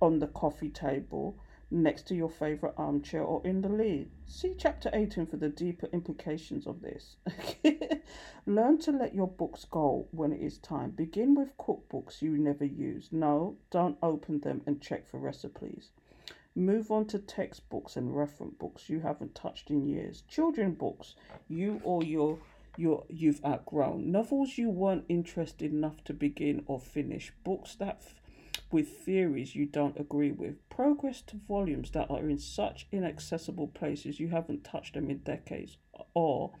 on 0.00 0.18
the 0.18 0.26
coffee 0.26 0.68
table, 0.68 1.38
next 1.70 2.06
to 2.08 2.14
your 2.14 2.28
favorite 2.28 2.74
armchair, 2.76 3.22
or 3.22 3.40
in 3.46 3.62
the 3.62 3.68
lead? 3.70 4.10
See 4.26 4.54
chapter 4.58 4.90
18 4.92 5.26
for 5.26 5.38
the 5.38 5.48
deeper 5.48 5.88
implications 5.92 6.66
of 6.66 6.82
this. 6.82 7.16
Learn 8.46 8.78
to 8.78 8.92
let 8.92 9.14
your 9.14 9.28
books 9.28 9.64
go 9.64 10.06
when 10.10 10.32
it 10.32 10.42
is 10.42 10.58
time. 10.58 10.90
Begin 10.90 11.34
with 11.34 11.56
cookbooks 11.56 12.20
you 12.20 12.36
never 12.36 12.66
use. 12.66 13.08
No, 13.10 13.56
don't 13.70 13.96
open 14.02 14.40
them 14.40 14.60
and 14.66 14.82
check 14.82 15.08
for 15.08 15.18
recipes. 15.18 15.92
Move 16.56 16.90
on 16.90 17.04
to 17.06 17.18
textbooks 17.18 17.96
and 17.96 18.16
reference 18.16 18.54
books 18.58 18.88
you 18.88 19.00
haven't 19.00 19.34
touched 19.34 19.70
in 19.70 19.86
years. 19.86 20.22
Children 20.28 20.74
books 20.74 21.16
you 21.48 21.80
or 21.82 22.04
your 22.04 22.38
your 22.76 23.04
you've 23.08 23.44
outgrown. 23.44 24.10
Novels 24.10 24.56
you 24.56 24.70
weren't 24.70 25.04
interested 25.08 25.72
enough 25.72 26.02
to 26.04 26.12
begin 26.12 26.62
or 26.66 26.78
finish. 26.78 27.32
Books 27.42 27.74
that 27.76 28.00
f- 28.00 28.14
with 28.70 28.88
theories 28.88 29.54
you 29.54 29.66
don't 29.66 29.98
agree 29.98 30.32
with. 30.32 30.68
Progress 30.68 31.22
to 31.22 31.36
volumes 31.36 31.90
that 31.92 32.10
are 32.10 32.28
in 32.28 32.38
such 32.38 32.86
inaccessible 32.92 33.68
places 33.68 34.20
you 34.20 34.28
haven't 34.28 34.64
touched 34.64 34.94
them 34.94 35.10
in 35.10 35.18
decades 35.18 35.76
or 36.14 36.52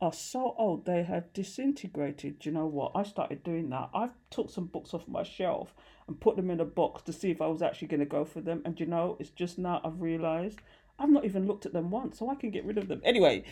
are 0.00 0.12
so 0.12 0.54
old 0.58 0.84
they 0.84 1.02
have 1.02 1.32
disintegrated. 1.32 2.38
Do 2.38 2.48
you 2.48 2.54
know 2.54 2.66
what? 2.66 2.92
I 2.94 3.02
started 3.02 3.42
doing 3.44 3.70
that. 3.70 3.90
I've 3.94 4.14
took 4.30 4.50
some 4.50 4.66
books 4.66 4.94
off 4.94 5.06
my 5.08 5.22
shelf 5.22 5.74
and 6.10 6.20
put 6.20 6.34
them 6.34 6.50
in 6.50 6.58
a 6.58 6.64
box 6.64 7.02
to 7.02 7.12
see 7.12 7.30
if 7.30 7.40
I 7.40 7.46
was 7.46 7.62
actually 7.62 7.86
going 7.86 8.00
to 8.00 8.06
go 8.06 8.24
for 8.24 8.40
them. 8.40 8.62
And 8.64 8.78
you 8.80 8.84
know, 8.84 9.16
it's 9.20 9.30
just 9.30 9.58
now 9.58 9.80
I've 9.84 10.00
realised 10.00 10.58
I've 10.98 11.08
not 11.08 11.24
even 11.24 11.46
looked 11.46 11.66
at 11.66 11.72
them 11.72 11.90
once, 11.90 12.18
so 12.18 12.28
I 12.28 12.34
can 12.34 12.50
get 12.50 12.64
rid 12.64 12.78
of 12.78 12.88
them. 12.88 13.00
Anyway, 13.04 13.44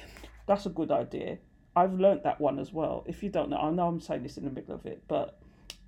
that's 0.48 0.66
a 0.66 0.70
good 0.70 0.90
idea. 0.90 1.38
I've 1.76 1.94
learnt 1.94 2.24
that 2.24 2.40
one 2.40 2.58
as 2.58 2.72
well. 2.72 3.04
If 3.06 3.22
you 3.22 3.30
don't 3.30 3.48
know, 3.48 3.58
I 3.58 3.70
know 3.70 3.86
I'm 3.86 4.00
saying 4.00 4.24
this 4.24 4.36
in 4.36 4.44
the 4.44 4.50
middle 4.50 4.74
of 4.74 4.86
it, 4.86 5.04
but 5.06 5.38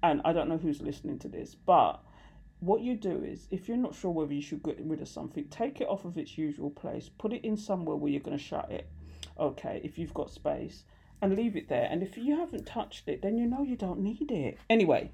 and 0.00 0.23
I 0.25 0.33
don't 0.33 0.49
know 0.49 0.59
who's 0.59 0.81
listening 0.81 1.19
to 1.19 1.29
this, 1.29 1.57
but 1.57 2.00
what 2.61 2.83
you 2.83 2.95
do 2.95 3.25
is 3.25 3.49
if 3.50 3.67
you're 3.67 3.77
not 3.77 3.97
sure 3.97 4.12
whether 4.12 4.33
you 4.33 4.41
should 4.41 4.62
get 4.62 4.79
rid 4.81 5.03
of 5.03 5.09
something, 5.09 5.47
take 5.49 5.81
it 5.81 5.89
off 5.89 6.05
of 6.05 6.17
its 6.17 6.39
usual 6.39 6.71
place, 6.71 7.11
put 7.19 7.33
it 7.33 7.45
in 7.45 7.57
somewhere 7.57 7.97
where 7.97 8.12
you're 8.12 8.21
going 8.21 8.39
to 8.39 8.43
shut 8.43 8.71
it. 8.71 8.89
Okay, 9.41 9.81
if 9.83 9.99
you've 9.99 10.15
got 10.15 10.31
space, 10.31 10.85
and 11.21 11.37
leave 11.37 11.57
it 11.57 11.69
there. 11.69 11.89
And 11.91 12.03
if 12.03 12.17
you 12.17 12.39
haven't 12.39 12.67
touched 12.67 13.09
it, 13.09 13.23
then 13.23 13.37
you 13.37 13.47
know 13.47 13.62
you 13.62 13.77
don't 13.77 14.00
need 14.00 14.31
it. 14.31 14.59
Anyway, 14.71 15.11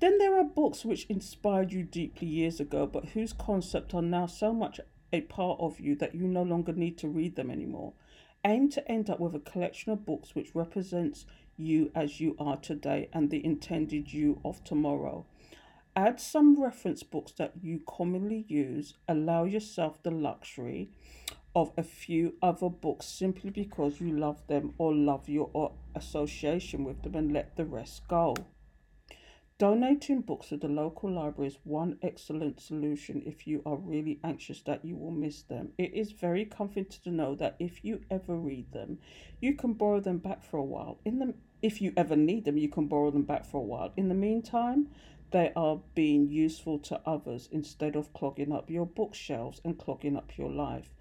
then 0.00 0.18
there 0.18 0.36
are 0.38 0.44
books 0.44 0.84
which 0.84 1.06
inspired 1.06 1.72
you 1.72 1.82
deeply 1.82 2.26
years 2.26 2.58
ago, 2.58 2.86
but 2.86 3.10
whose 3.10 3.32
concepts 3.32 3.94
are 3.94 4.02
now 4.02 4.26
so 4.26 4.52
much 4.52 4.80
a 5.12 5.20
part 5.22 5.60
of 5.60 5.78
you 5.78 5.94
that 5.96 6.14
you 6.14 6.26
no 6.26 6.42
longer 6.42 6.72
need 6.72 6.96
to 6.98 7.08
read 7.08 7.36
them 7.36 7.50
anymore. 7.50 7.92
Aim 8.44 8.70
to 8.70 8.90
end 8.90 9.10
up 9.10 9.20
with 9.20 9.34
a 9.34 9.40
collection 9.40 9.92
of 9.92 10.06
books 10.06 10.34
which 10.34 10.54
represents 10.54 11.26
you 11.58 11.90
as 11.94 12.20
you 12.20 12.34
are 12.38 12.56
today 12.56 13.08
and 13.12 13.30
the 13.30 13.44
intended 13.44 14.12
you 14.12 14.40
of 14.44 14.64
tomorrow. 14.64 15.26
Add 15.94 16.20
some 16.20 16.60
reference 16.60 17.02
books 17.02 17.32
that 17.32 17.52
you 17.60 17.80
commonly 17.86 18.46
use. 18.48 18.94
Allow 19.06 19.44
yourself 19.44 20.02
the 20.02 20.10
luxury 20.10 20.88
of 21.54 21.72
a 21.76 21.82
few 21.82 22.34
other 22.40 22.70
books 22.70 23.06
simply 23.06 23.50
because 23.50 24.00
you 24.00 24.16
love 24.16 24.46
them 24.46 24.72
or 24.78 24.94
love 24.94 25.28
your 25.28 25.50
uh, 25.54 25.98
association 25.98 26.84
with 26.84 27.02
them 27.02 27.16
and 27.16 27.32
let 27.32 27.56
the 27.56 27.64
rest 27.64 28.06
go. 28.08 28.34
Donating 29.60 30.22
books 30.22 30.48
to 30.48 30.56
the 30.56 30.68
local 30.68 31.10
library 31.12 31.48
is 31.48 31.58
one 31.64 31.98
excellent 32.00 32.60
solution 32.60 33.22
if 33.26 33.46
you 33.46 33.60
are 33.66 33.76
really 33.76 34.18
anxious 34.24 34.62
that 34.62 34.86
you 34.86 34.96
will 34.96 35.10
miss 35.10 35.42
them. 35.42 35.72
It 35.76 35.92
is 35.92 36.12
very 36.12 36.46
comforting 36.46 37.02
to 37.04 37.10
know 37.10 37.34
that 37.34 37.56
if 37.58 37.84
you 37.84 38.00
ever 38.10 38.36
read 38.36 38.72
them, 38.72 39.00
you 39.38 39.54
can 39.54 39.74
borrow 39.74 40.00
them 40.00 40.16
back 40.16 40.42
for 40.42 40.56
a 40.56 40.64
while. 40.64 40.98
In 41.04 41.18
the 41.18 41.34
if 41.60 41.82
you 41.82 41.92
ever 41.94 42.16
need 42.16 42.46
them, 42.46 42.56
you 42.56 42.70
can 42.70 42.86
borrow 42.86 43.10
them 43.10 43.24
back 43.24 43.44
for 43.44 43.58
a 43.58 43.62
while. 43.72 43.92
In 43.98 44.08
the 44.08 44.14
meantime, 44.14 44.88
they 45.30 45.52
are 45.54 45.82
being 45.94 46.30
useful 46.30 46.78
to 46.78 47.02
others 47.04 47.46
instead 47.52 47.96
of 47.96 48.14
clogging 48.14 48.52
up 48.52 48.70
your 48.70 48.86
bookshelves 48.86 49.60
and 49.62 49.78
clogging 49.78 50.16
up 50.16 50.38
your 50.38 50.50
life. 50.50 50.94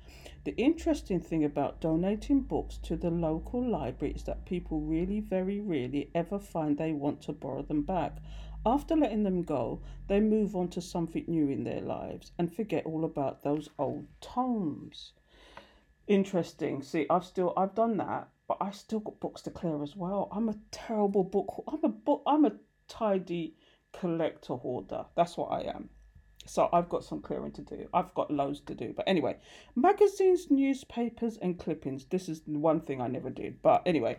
The 0.45 0.55
interesting 0.55 1.19
thing 1.19 1.43
about 1.43 1.81
donating 1.81 2.41
books 2.41 2.77
to 2.83 2.95
the 2.95 3.09
local 3.09 3.61
library 3.61 4.13
is 4.13 4.23
that 4.23 4.45
people 4.45 4.79
really, 4.79 5.19
very 5.19 5.59
rarely 5.59 6.09
ever 6.15 6.39
find 6.39 6.77
they 6.77 6.93
want 6.93 7.21
to 7.23 7.33
borrow 7.33 7.61
them 7.61 7.81
back. 7.81 8.17
After 8.65 8.95
letting 8.95 9.23
them 9.23 9.43
go, 9.43 9.81
they 10.07 10.21
move 10.21 10.55
on 10.55 10.69
to 10.69 10.81
something 10.81 11.25
new 11.27 11.49
in 11.49 11.65
their 11.65 11.81
lives 11.81 12.31
and 12.37 12.53
forget 12.53 12.85
all 12.85 13.03
about 13.03 13.43
those 13.43 13.69
old 13.77 14.07
tomes. 14.21 15.11
Interesting. 16.07 16.81
See, 16.83 17.05
I've 17.09 17.25
still 17.25 17.53
I've 17.57 17.75
done 17.75 17.97
that, 17.97 18.29
but 18.47 18.57
I 18.61 18.71
still 18.71 18.99
got 18.99 19.19
books 19.19 19.41
to 19.43 19.51
clear 19.51 19.83
as 19.83 19.95
well. 19.95 20.29
I'm 20.31 20.49
a 20.49 20.57
terrible 20.71 21.23
book. 21.23 21.63
I'm 21.67 21.83
a 21.83 21.89
book. 21.89 22.23
I'm 22.25 22.45
a 22.45 22.53
tidy 22.87 23.55
collector 23.91 24.55
hoarder. 24.55 25.05
That's 25.15 25.37
what 25.37 25.51
I 25.51 25.63
am. 25.63 25.89
So 26.49 26.67
I've 26.73 26.89
got 26.89 27.03
some 27.03 27.21
clearing 27.21 27.51
to 27.53 27.61
do. 27.61 27.87
I've 27.93 28.13
got 28.15 28.31
loads 28.31 28.59
to 28.61 28.73
do. 28.73 28.91
But 28.95 29.07
anyway, 29.07 29.37
magazines, 29.75 30.49
newspapers, 30.49 31.37
and 31.37 31.59
clippings. 31.59 32.05
This 32.05 32.27
is 32.27 32.41
one 32.47 32.81
thing 32.81 33.01
I 33.01 33.07
never 33.07 33.29
did. 33.29 33.61
But 33.61 33.83
anyway, 33.85 34.17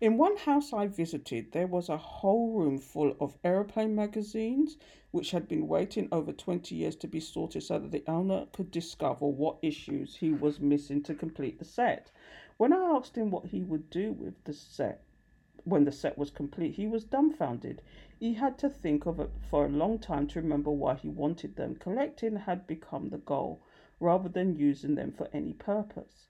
in 0.00 0.18
one 0.18 0.36
house 0.36 0.72
I 0.72 0.88
visited, 0.88 1.52
there 1.52 1.68
was 1.68 1.88
a 1.88 1.96
whole 1.96 2.54
room 2.54 2.78
full 2.78 3.14
of 3.20 3.38
aeroplane 3.44 3.94
magazines, 3.94 4.78
which 5.12 5.30
had 5.30 5.46
been 5.46 5.68
waiting 5.68 6.08
over 6.10 6.32
20 6.32 6.74
years 6.74 6.96
to 6.96 7.06
be 7.06 7.20
sorted 7.20 7.62
so 7.62 7.78
that 7.78 7.92
the 7.92 8.02
owner 8.08 8.46
could 8.52 8.72
discover 8.72 9.26
what 9.26 9.58
issues 9.62 10.16
he 10.16 10.32
was 10.32 10.58
missing 10.58 11.04
to 11.04 11.14
complete 11.14 11.60
the 11.60 11.64
set. 11.64 12.10
When 12.56 12.72
I 12.72 12.96
asked 12.96 13.16
him 13.16 13.30
what 13.30 13.46
he 13.46 13.62
would 13.62 13.90
do 13.90 14.10
with 14.10 14.42
the 14.42 14.54
set, 14.54 15.04
when 15.64 15.84
the 15.84 15.92
set 15.92 16.16
was 16.16 16.30
complete, 16.30 16.74
he 16.74 16.86
was 16.86 17.04
dumbfounded. 17.04 17.82
He 18.18 18.34
had 18.34 18.56
to 18.58 18.70
think 18.70 19.06
of 19.06 19.20
it 19.20 19.30
for 19.50 19.66
a 19.66 19.68
long 19.68 19.98
time 19.98 20.26
to 20.28 20.40
remember 20.40 20.70
why 20.70 20.94
he 20.94 21.08
wanted 21.08 21.56
them. 21.56 21.74
Collecting 21.74 22.36
had 22.36 22.66
become 22.66 23.10
the 23.10 23.18
goal, 23.18 23.60
rather 23.98 24.28
than 24.28 24.56
using 24.56 24.94
them 24.94 25.12
for 25.12 25.28
any 25.32 25.52
purpose. 25.52 26.28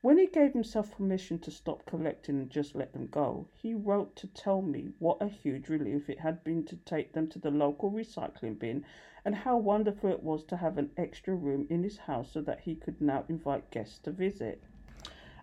When 0.00 0.18
he 0.18 0.26
gave 0.26 0.52
himself 0.52 0.96
permission 0.96 1.38
to 1.40 1.50
stop 1.50 1.86
collecting 1.86 2.40
and 2.40 2.50
just 2.50 2.74
let 2.74 2.92
them 2.92 3.06
go, 3.06 3.46
he 3.52 3.74
wrote 3.74 4.16
to 4.16 4.26
tell 4.26 4.62
me 4.62 4.92
what 4.98 5.22
a 5.22 5.28
huge 5.28 5.68
relief 5.68 6.10
it 6.10 6.18
had 6.18 6.42
been 6.42 6.64
to 6.64 6.76
take 6.76 7.12
them 7.12 7.28
to 7.28 7.38
the 7.38 7.50
local 7.50 7.90
recycling 7.90 8.58
bin 8.58 8.84
and 9.24 9.34
how 9.34 9.56
wonderful 9.56 10.10
it 10.10 10.22
was 10.22 10.42
to 10.44 10.56
have 10.56 10.78
an 10.78 10.90
extra 10.96 11.34
room 11.34 11.66
in 11.70 11.84
his 11.84 11.98
house 11.98 12.32
so 12.32 12.40
that 12.42 12.60
he 12.60 12.74
could 12.74 13.00
now 13.00 13.24
invite 13.28 13.70
guests 13.70 13.98
to 14.00 14.10
visit. 14.10 14.62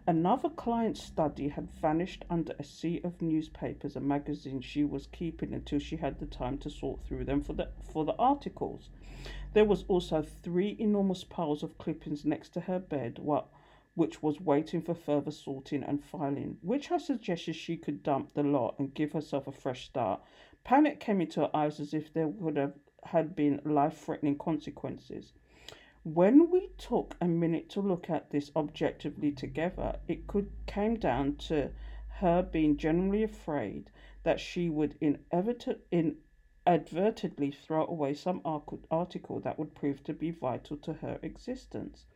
Another 0.09 0.49
client's 0.49 1.03
study 1.03 1.49
had 1.49 1.69
vanished 1.69 2.25
under 2.31 2.55
a 2.57 2.63
sea 2.63 2.99
of 3.03 3.21
newspapers 3.21 3.95
and 3.95 4.07
magazines 4.07 4.65
she 4.65 4.83
was 4.83 5.05
keeping 5.05 5.53
until 5.53 5.77
she 5.77 5.97
had 5.97 6.17
the 6.17 6.25
time 6.25 6.57
to 6.57 6.69
sort 6.71 7.03
through 7.03 7.25
them 7.25 7.41
for 7.43 7.53
the 7.53 7.69
for 7.79 8.03
the 8.05 8.15
articles. 8.15 8.89
There 9.53 9.65
was 9.65 9.83
also 9.83 10.23
three 10.23 10.75
enormous 10.79 11.23
piles 11.23 11.61
of 11.61 11.77
clippings 11.77 12.25
next 12.25 12.55
to 12.55 12.61
her 12.61 12.79
bed, 12.79 13.19
what 13.19 13.49
which 13.93 14.23
was 14.23 14.41
waiting 14.41 14.81
for 14.81 14.95
further 14.95 15.29
sorting 15.29 15.83
and 15.83 16.03
filing, 16.03 16.57
which 16.63 16.89
I 16.89 16.97
suggested 16.97 17.55
she 17.55 17.77
could 17.77 18.01
dump 18.01 18.33
the 18.33 18.41
lot 18.41 18.79
and 18.79 18.91
give 18.91 19.11
herself 19.11 19.45
a 19.45 19.51
fresh 19.51 19.85
start. 19.85 20.23
Panic 20.63 20.99
came 20.99 21.21
into 21.21 21.41
her 21.41 21.55
eyes 21.55 21.79
as 21.79 21.93
if 21.93 22.11
there 22.11 22.27
would 22.27 22.57
have 22.57 22.73
had 23.03 23.35
been 23.35 23.61
life 23.63 23.99
threatening 23.99 24.39
consequences. 24.39 25.33
When 26.13 26.49
we 26.49 26.69
took 26.79 27.15
a 27.21 27.27
minute 27.27 27.69
to 27.69 27.81
look 27.81 28.09
at 28.09 28.31
this 28.31 28.51
objectively 28.55 29.31
together, 29.31 29.99
it 30.07 30.25
could 30.25 30.49
came 30.65 30.95
down 30.95 31.35
to 31.49 31.69
her 32.07 32.41
being 32.41 32.77
genuinely 32.77 33.21
afraid 33.21 33.91
that 34.23 34.39
she 34.39 34.71
would 34.71 34.97
inadvertently 35.91 37.51
throw 37.51 37.85
away 37.85 38.15
some 38.15 38.41
article 38.43 39.39
that 39.41 39.59
would 39.59 39.75
prove 39.75 40.03
to 40.05 40.13
be 40.15 40.31
vital 40.31 40.77
to 40.77 40.93
her 40.93 41.19
existence. 41.21 42.07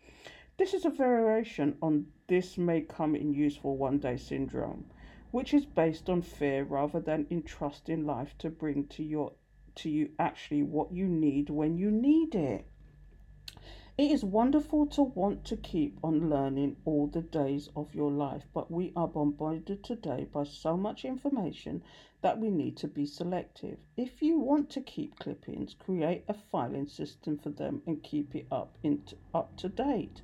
This 0.58 0.74
is 0.74 0.86
a 0.86 0.90
variation 0.90 1.78
on 1.80 2.08
this 2.26 2.58
may 2.58 2.82
come 2.82 3.16
in 3.16 3.36
useful 3.36 3.78
one 3.78 4.00
day 4.00 4.18
syndrome, 4.18 4.90
which 5.30 5.54
is 5.54 5.68
based 5.68 6.10
on 6.10 6.24
fear 6.24 6.64
rather 6.64 7.00
than 7.00 7.28
in 7.30 7.44
trusting 7.44 8.08
life 8.08 8.36
to 8.40 8.50
bring 8.50 8.88
to 8.88 9.04
your 9.04 9.34
to 9.76 9.90
you 9.92 10.10
actually 10.18 10.64
what 10.64 10.92
you 10.92 11.08
need 11.08 11.52
when 11.52 11.78
you 11.78 11.92
need 11.92 12.34
it. 12.34 12.66
It 13.96 14.10
is 14.10 14.26
wonderful 14.26 14.88
to 14.88 15.04
want 15.04 15.46
to 15.46 15.56
keep 15.56 16.00
on 16.04 16.28
learning 16.28 16.78
all 16.84 17.06
the 17.06 17.22
days 17.22 17.70
of 17.76 17.94
your 17.94 18.10
life, 18.10 18.48
but 18.52 18.72
we 18.72 18.92
are 18.96 19.08
bombarded 19.08 19.84
today 19.84 20.26
by 20.34 20.46
so 20.46 20.76
much 20.76 21.06
information 21.06 21.84
that 22.24 22.40
we 22.40 22.50
need 22.50 22.76
to 22.78 22.88
be 22.88 23.06
selective. 23.06 23.78
If 23.96 24.24
you 24.24 24.40
want 24.40 24.72
to 24.72 24.82
keep 24.82 25.20
clippings, 25.20 25.76
create 25.76 26.24
a 26.28 26.34
filing 26.34 26.88
system 26.88 27.38
for 27.38 27.52
them 27.52 27.84
and 27.86 28.02
keep 28.02 28.34
it 28.34 28.48
up, 28.52 28.80
into, 28.82 29.16
up 29.32 29.56
to 29.58 29.70
date. 29.70 30.24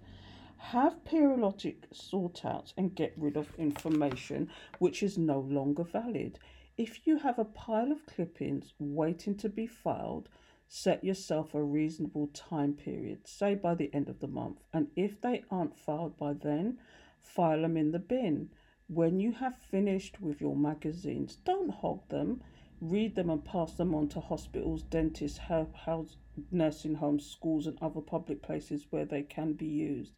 Have 0.57 1.05
periodic 1.05 1.89
sort 1.91 2.43
outs 2.43 2.73
and 2.75 2.95
get 2.95 3.13
rid 3.17 3.37
of 3.37 3.53
information 3.59 4.49
which 4.79 5.03
is 5.03 5.15
no 5.15 5.41
longer 5.41 5.83
valid. 5.83 6.39
If 6.75 7.05
you 7.05 7.19
have 7.19 7.37
a 7.37 7.45
pile 7.45 7.91
of 7.91 8.07
clippings 8.07 8.73
waiting 8.79 9.35
to 9.35 9.47
be 9.47 9.67
filed, 9.67 10.27
set 10.71 11.03
yourself 11.03 11.55
a 11.55 11.63
reasonable 11.63 12.27
time 12.27 12.73
period, 12.73 13.27
say 13.27 13.55
by 13.55 13.73
the 13.73 13.91
end 13.91 14.07
of 14.07 14.19
the 14.19 14.27
month, 14.27 14.61
and 14.71 14.87
if 14.95 15.19
they 15.19 15.43
aren't 15.49 15.75
filed 15.75 16.15
by 16.15 16.31
then, 16.31 16.77
file 17.19 17.63
them 17.63 17.75
in 17.75 17.91
the 17.91 17.97
bin. 17.97 18.49
When 18.87 19.19
you 19.19 19.31
have 19.31 19.57
finished 19.57 20.21
with 20.21 20.39
your 20.39 20.55
magazines, 20.55 21.37
don't 21.37 21.69
hog 21.69 22.07
them. 22.09 22.43
Read 22.81 23.15
them 23.15 23.31
and 23.31 23.43
pass 23.43 23.73
them 23.73 23.95
on 23.95 24.09
to 24.09 24.19
hospitals, 24.19 24.83
dentists, 24.83 25.39
health, 25.39 25.73
house, 25.73 26.17
nursing 26.51 26.95
homes, 26.95 27.25
schools, 27.25 27.65
and 27.65 27.77
other 27.81 28.01
public 28.01 28.41
places 28.43 28.85
where 28.91 29.05
they 29.05 29.23
can 29.23 29.53
be 29.53 29.67
used. 29.67 30.13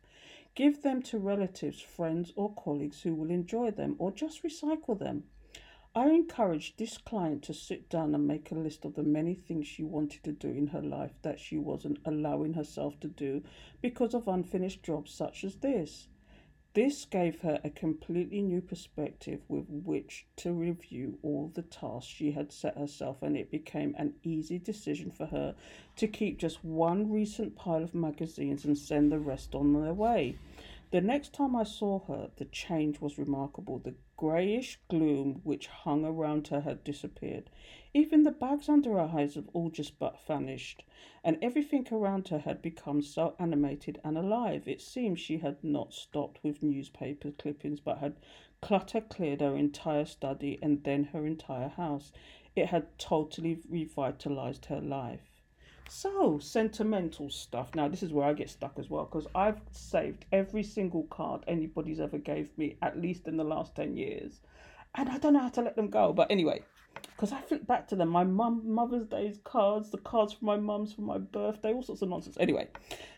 Give 0.54 0.82
them 0.82 1.02
to 1.04 1.18
relatives, 1.18 1.82
friends, 1.82 2.34
or 2.36 2.54
colleagues 2.54 3.02
who 3.02 3.16
will 3.16 3.32
enjoy 3.32 3.72
them, 3.72 3.96
or 4.00 4.12
just 4.12 4.44
recycle 4.44 5.00
them. 5.00 5.24
I 5.94 6.10
encouraged 6.10 6.78
this 6.78 6.98
client 6.98 7.44
to 7.44 7.54
sit 7.54 7.90
down 7.90 8.16
and 8.16 8.26
make 8.26 8.50
a 8.50 8.56
list 8.56 8.86
of 8.86 8.96
the 8.96 9.04
many 9.04 9.36
things 9.36 9.68
she 9.68 9.84
wanted 9.84 10.24
to 10.24 10.32
do 10.32 10.48
in 10.48 10.68
her 10.68 10.82
life 10.82 11.12
that 11.22 11.38
she 11.38 11.58
wasn't 11.58 12.00
allowing 12.06 12.54
herself 12.54 12.98
to 13.02 13.10
do 13.10 13.44
because 13.82 14.14
of 14.14 14.30
unfinished 14.30 14.84
jobs 14.84 15.14
such 15.14 15.44
as 15.44 15.58
this. 15.58 16.08
This 16.74 17.04
gave 17.04 17.42
her 17.42 17.60
a 17.66 17.70
completely 17.70 18.42
new 18.42 18.62
perspective 18.62 19.42
with 19.50 19.66
which 19.68 20.28
to 20.38 20.54
review 20.54 21.20
all 21.22 21.52
the 21.54 21.62
tasks 21.62 22.10
she 22.10 22.32
had 22.32 22.54
set 22.54 22.78
herself, 22.78 23.22
and 23.22 23.36
it 23.36 23.52
became 23.52 23.94
an 23.98 24.14
easy 24.24 24.58
decision 24.60 25.12
for 25.12 25.26
her 25.26 25.56
to 25.98 26.08
keep 26.08 26.40
just 26.40 26.64
one 26.64 27.12
recent 27.12 27.58
pile 27.58 27.84
of 27.84 27.94
magazines 27.94 28.64
and 28.64 28.78
send 28.78 29.12
the 29.12 29.20
rest 29.20 29.54
on 29.54 29.74
their 29.74 29.94
way. 29.94 30.38
The 30.92 31.02
next 31.02 31.34
time 31.34 31.58
I 31.58 31.64
saw 31.64 32.00
her, 32.06 32.30
the 32.38 32.46
change 32.46 33.02
was 33.02 33.18
remarkable. 33.18 33.80
The 33.80 33.96
greyish 34.22 34.78
gloom 34.88 35.42
which 35.44 35.66
hung 35.66 36.06
around 36.06 36.50
her 36.50 36.62
had 36.62 36.84
disappeared. 36.84 37.50
Even 37.92 38.22
the 38.22 38.30
bags 38.30 38.70
under 38.70 38.92
her 38.92 39.00
eyes 39.00 39.34
had 39.34 39.48
all 39.52 39.72
just 39.72 39.98
but 39.98 40.22
vanished, 40.28 40.84
and 41.24 41.40
everything 41.42 41.88
around 41.92 42.28
her 42.28 42.38
had 42.38 42.62
become 42.62 43.02
so 43.02 43.34
animated 43.40 44.00
and 44.04 44.20
alive. 44.20 44.68
It 44.68 44.80
seemed 44.80 45.20
she 45.20 45.40
had 45.40 45.64
not 45.64 45.96
stopped 45.96 46.44
with 46.44 46.62
newspaper 46.62 47.32
clippings, 47.32 47.80
but 47.80 47.98
had 47.98 48.14
clutter 48.62 49.02
cleared 49.02 49.42
her 49.42 49.56
entire 49.56 50.06
study 50.06 50.60
and 50.62 50.84
then 50.84 51.06
her 51.06 51.26
entire 51.26 51.70
house. 51.70 52.12
It 52.56 52.68
had 52.68 53.00
totally 53.00 53.58
revitalized 53.68 54.66
her 54.66 54.82
life. 54.82 55.31
So, 55.94 56.40
sentimental 56.40 57.30
stuff. 57.30 57.76
Now, 57.76 57.90
this 57.90 58.02
is 58.02 58.14
where 58.14 58.26
I 58.26 58.32
get 58.32 58.50
stuck 58.50 58.80
as 58.80 58.90
well 58.90 59.04
because 59.04 59.28
I've 59.36 59.60
saved 59.72 60.24
every 60.32 60.64
single 60.64 61.04
card 61.04 61.44
anybody's 61.50 62.00
ever 62.00 62.18
gave 62.18 62.58
me, 62.58 62.78
at 62.82 62.98
least 62.98 63.28
in 63.28 63.36
the 63.36 63.44
last 63.44 63.76
10 63.76 63.98
years. 63.98 64.40
And 64.96 65.10
I 65.10 65.18
don't 65.18 65.34
know 65.34 65.42
how 65.42 65.50
to 65.50 65.62
let 65.62 65.76
them 65.76 65.90
go. 65.90 66.14
But 66.14 66.32
anyway, 66.32 66.64
because 66.94 67.34
I 67.34 67.42
flip 67.42 67.68
back 67.68 67.90
to 67.90 67.98
them, 67.98 68.08
my 68.08 68.24
mum, 68.24 68.62
Mother's 68.74 69.06
Day's 69.06 69.40
cards, 69.44 69.92
the 69.92 69.98
cards 69.98 70.32
from 70.32 70.46
my 70.46 70.56
mum's 70.56 70.94
for 70.94 71.02
my 71.02 71.18
birthday, 71.18 71.74
all 71.74 71.84
sorts 71.84 72.02
of 72.02 72.08
nonsense. 72.08 72.38
Anyway, 72.40 72.70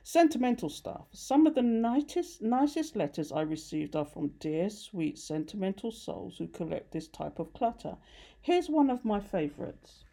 sentimental 0.01 0.69
stuff. 0.69 1.05
Some 1.11 1.45
of 1.45 1.53
the 1.53 1.61
nicest, 1.61 2.41
nicest 2.41 2.95
letters 2.95 3.31
I 3.31 3.41
received 3.41 3.95
are 3.95 4.03
from 4.03 4.29
dear, 4.39 4.71
sweet, 4.71 5.19
sentimental 5.19 5.91
souls 5.91 6.39
who 6.39 6.47
collect 6.47 6.91
this 6.91 7.07
type 7.07 7.37
of 7.37 7.53
clutter. 7.53 7.97
Here's 8.41 8.67
one 8.67 8.89
of 8.89 9.05
my 9.05 9.19
favourites. 9.19 10.05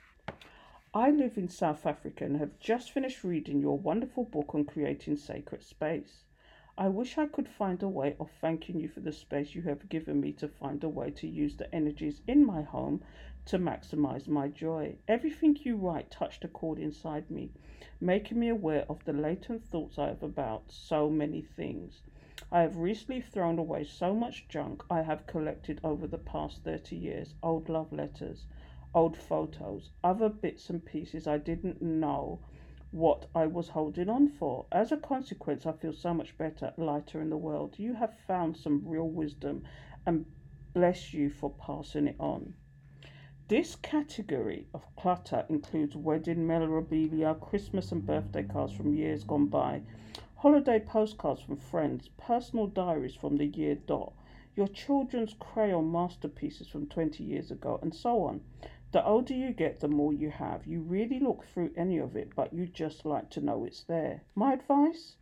I 0.93 1.11
live 1.13 1.39
in 1.39 1.49
South 1.49 1.87
Africa 1.87 2.25
and 2.25 2.37
have 2.39 2.59
just 2.59 2.91
finished 2.91 3.23
reading 3.23 3.61
your 3.61 3.79
wonderful 3.79 4.25
book 4.25 4.57
on 4.57 4.65
creating 4.65 5.19
sacred 5.19 5.63
space. 5.63 6.25
I 6.77 6.89
wish 6.89 7.17
I 7.17 7.29
could 7.29 7.47
find 7.47 7.81
a 7.81 7.89
way 7.89 8.17
of 8.19 8.29
thanking 8.41 8.81
you 8.81 8.89
for 8.89 8.99
the 8.99 9.13
space 9.13 9.55
you 9.55 9.63
have 9.63 9.89
given 9.89 10.21
me 10.21 10.33
to 10.33 10.49
find 10.49 10.83
a 10.83 10.89
way 10.89 11.13
to 11.13 11.29
use 11.29 11.55
the 11.55 11.73
energies 11.73 12.23
in 12.27 12.45
my 12.45 12.63
home 12.63 13.05
to 13.45 13.57
maximize 13.57 14.27
my 14.27 14.49
joy. 14.49 14.97
Everything 15.07 15.57
you 15.61 15.77
write 15.77 16.11
touched 16.11 16.45
a 16.45 16.49
chord 16.49 16.81
inside 16.81 17.31
me, 17.31 17.53
making 18.01 18.41
me 18.41 18.49
aware 18.49 18.85
of 18.89 19.05
the 19.05 19.13
latent 19.13 19.65
thoughts 19.65 19.97
I 19.97 20.09
have 20.09 20.25
about 20.25 20.73
so 20.73 21.09
many 21.09 21.41
things. 21.41 22.03
I 22.51 22.63
have 22.63 22.77
recently 22.77 23.21
thrown 23.21 23.61
away 23.61 23.85
so 23.85 24.13
much 24.13 24.49
junk 24.49 24.83
I 24.91 25.03
have 25.03 25.29
collected 25.29 25.81
over 25.85 26.09
the 26.09 26.19
past 26.19 26.65
30 26.65 26.97
years 26.97 27.35
old 27.45 27.69
love 27.69 27.93
letters 27.93 28.47
old 28.95 29.17
photos, 29.17 29.91
other 30.03 30.29
bits 30.29 30.71
and 30.71 30.85
pieces 30.85 31.27
I 31.27 31.39
didn't 31.39 31.81
know 31.81 32.41
what 32.91 33.27
I 33.35 33.47
was 33.47 33.69
holding 33.69 34.09
on 34.09 34.29
for. 34.29 34.67
As 34.73 34.91
a 34.91 34.97
consequence, 34.97 35.65
I 35.65 35.73
feel 35.73 35.93
so 35.93 36.13
much 36.13 36.37
better, 36.37 36.73
lighter 36.77 37.21
in 37.21 37.31
the 37.31 37.37
world. 37.37 37.79
You 37.79 37.95
have 37.95 38.19
found 38.27 38.57
some 38.57 38.83
real 38.85 39.09
wisdom 39.09 39.63
and 40.07 40.27
bless 40.75 41.15
you 41.15 41.31
for 41.31 41.51
passing 41.51 42.09
it 42.09 42.17
on. 42.19 42.55
This 43.47 43.75
category 43.77 44.67
of 44.73 44.85
clutter 44.97 45.45
includes 45.49 45.97
wedding 45.97 46.47
memorabilia, 46.47 47.35
Christmas 47.35 47.91
and 47.91 48.07
birthday 48.07 48.45
cards 48.45 48.73
from 48.73 48.95
years 48.95 49.25
gone 49.25 49.47
by, 49.47 49.83
holiday 50.37 50.81
postcards 50.81 51.43
from 51.43 51.57
friends, 51.57 52.09
personal 52.17 52.67
diaries 52.67 53.15
from 53.15 53.37
the 53.37 53.47
year 53.47 53.75
dot, 53.75 54.13
your 54.55 54.69
children's 54.69 55.35
crayon 55.39 55.91
masterpieces 55.91 56.69
from 56.69 56.87
20 56.87 57.25
years 57.25 57.51
ago, 57.51 57.79
and 57.83 57.95
so 57.95 58.23
on. 58.23 58.41
The 58.93 59.07
older 59.07 59.35
you 59.35 59.53
get, 59.53 59.79
the 59.79 59.87
more 59.87 60.13
you 60.13 60.31
have. 60.31 60.67
You 60.67 60.81
really 60.81 61.21
look 61.21 61.45
through 61.45 61.71
any 61.77 61.99
of 61.99 62.17
it, 62.17 62.35
but 62.35 62.53
you 62.53 62.67
just 62.67 63.07
like 63.07 63.31
to 63.31 63.41
know 63.41 63.65
it's 63.65 63.85
there. 63.85 64.23
My 64.35 64.55
advice? 64.55 65.15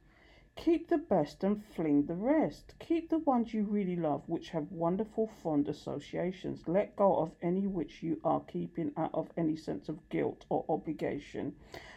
Keep 0.56 0.88
the 0.88 0.96
best 0.96 1.44
and 1.44 1.62
fling 1.62 2.06
the 2.06 2.14
rest. 2.14 2.74
Keep 2.78 3.10
the 3.10 3.18
ones 3.18 3.52
you 3.52 3.64
really 3.64 3.94
love, 3.94 4.26
which 4.26 4.48
have 4.50 4.72
wonderful, 4.72 5.26
fond 5.26 5.68
associations. 5.68 6.66
Let 6.66 6.96
go 6.96 7.16
of 7.16 7.32
any 7.42 7.66
which 7.66 8.02
you 8.02 8.18
are 8.24 8.40
keeping 8.40 8.90
out 8.96 9.10
of 9.12 9.30
any 9.36 9.54
sense 9.54 9.90
of 9.90 10.08
guilt 10.08 10.46
or 10.48 10.64
obligation, 10.70 11.54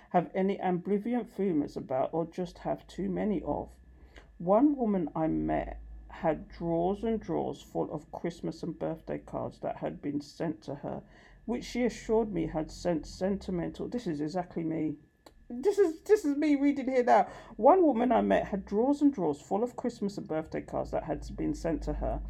have 0.10 0.29
any 0.36 0.57
ambivalent 0.57 1.29
feelings 1.29 1.77
about, 1.77 2.10
or 2.13 2.25
just 2.25 2.57
have 2.57 2.86
too 2.86 3.07
many 3.07 3.41
of. 3.43 3.69
One 4.39 4.75
woman 4.75 5.10
I 5.15 5.27
met 5.27 5.79
had 6.10 6.49
drawers 6.49 7.05
and 7.05 7.17
drawers 7.19 7.62
full 7.62 7.89
of 7.93 8.12
Christmas 8.12 8.62
and 8.62 8.77
birthday 8.77 9.19
cards 9.19 9.60
that 9.60 9.77
had 9.77 10.01
been 10.01 10.19
sent 10.19 10.62
to 10.63 10.75
her 10.75 11.01
which 11.45 11.63
she 11.63 11.84
assured 11.84 12.32
me 12.32 12.47
had 12.47 12.71
sent 12.71 13.06
sentimental. 13.06 13.88
This 13.88 14.08
is 14.08 14.21
exactly 14.21 14.63
me. 14.63 14.95
This 15.49 15.77
is 15.77 16.01
this 16.01 16.23
is 16.23 16.38
me 16.38 16.56
reading 16.56 16.88
here 16.89 17.04
now. 17.04 17.27
One 17.58 17.84
woman 17.84 18.12
I 18.12 18.21
met 18.21 18.47
had 18.47 18.65
drawers 18.65 19.01
and 19.01 19.13
drawers 19.13 19.41
full 19.41 19.63
of 19.63 19.75
Christmas 19.75 20.17
and 20.17 20.27
birthday 20.27 20.62
cards 20.62 20.91
that 20.91 21.04
had 21.04 21.25
been 21.36 21.54
sent 21.54 21.82
to 21.84 21.93
her, 21.93 22.21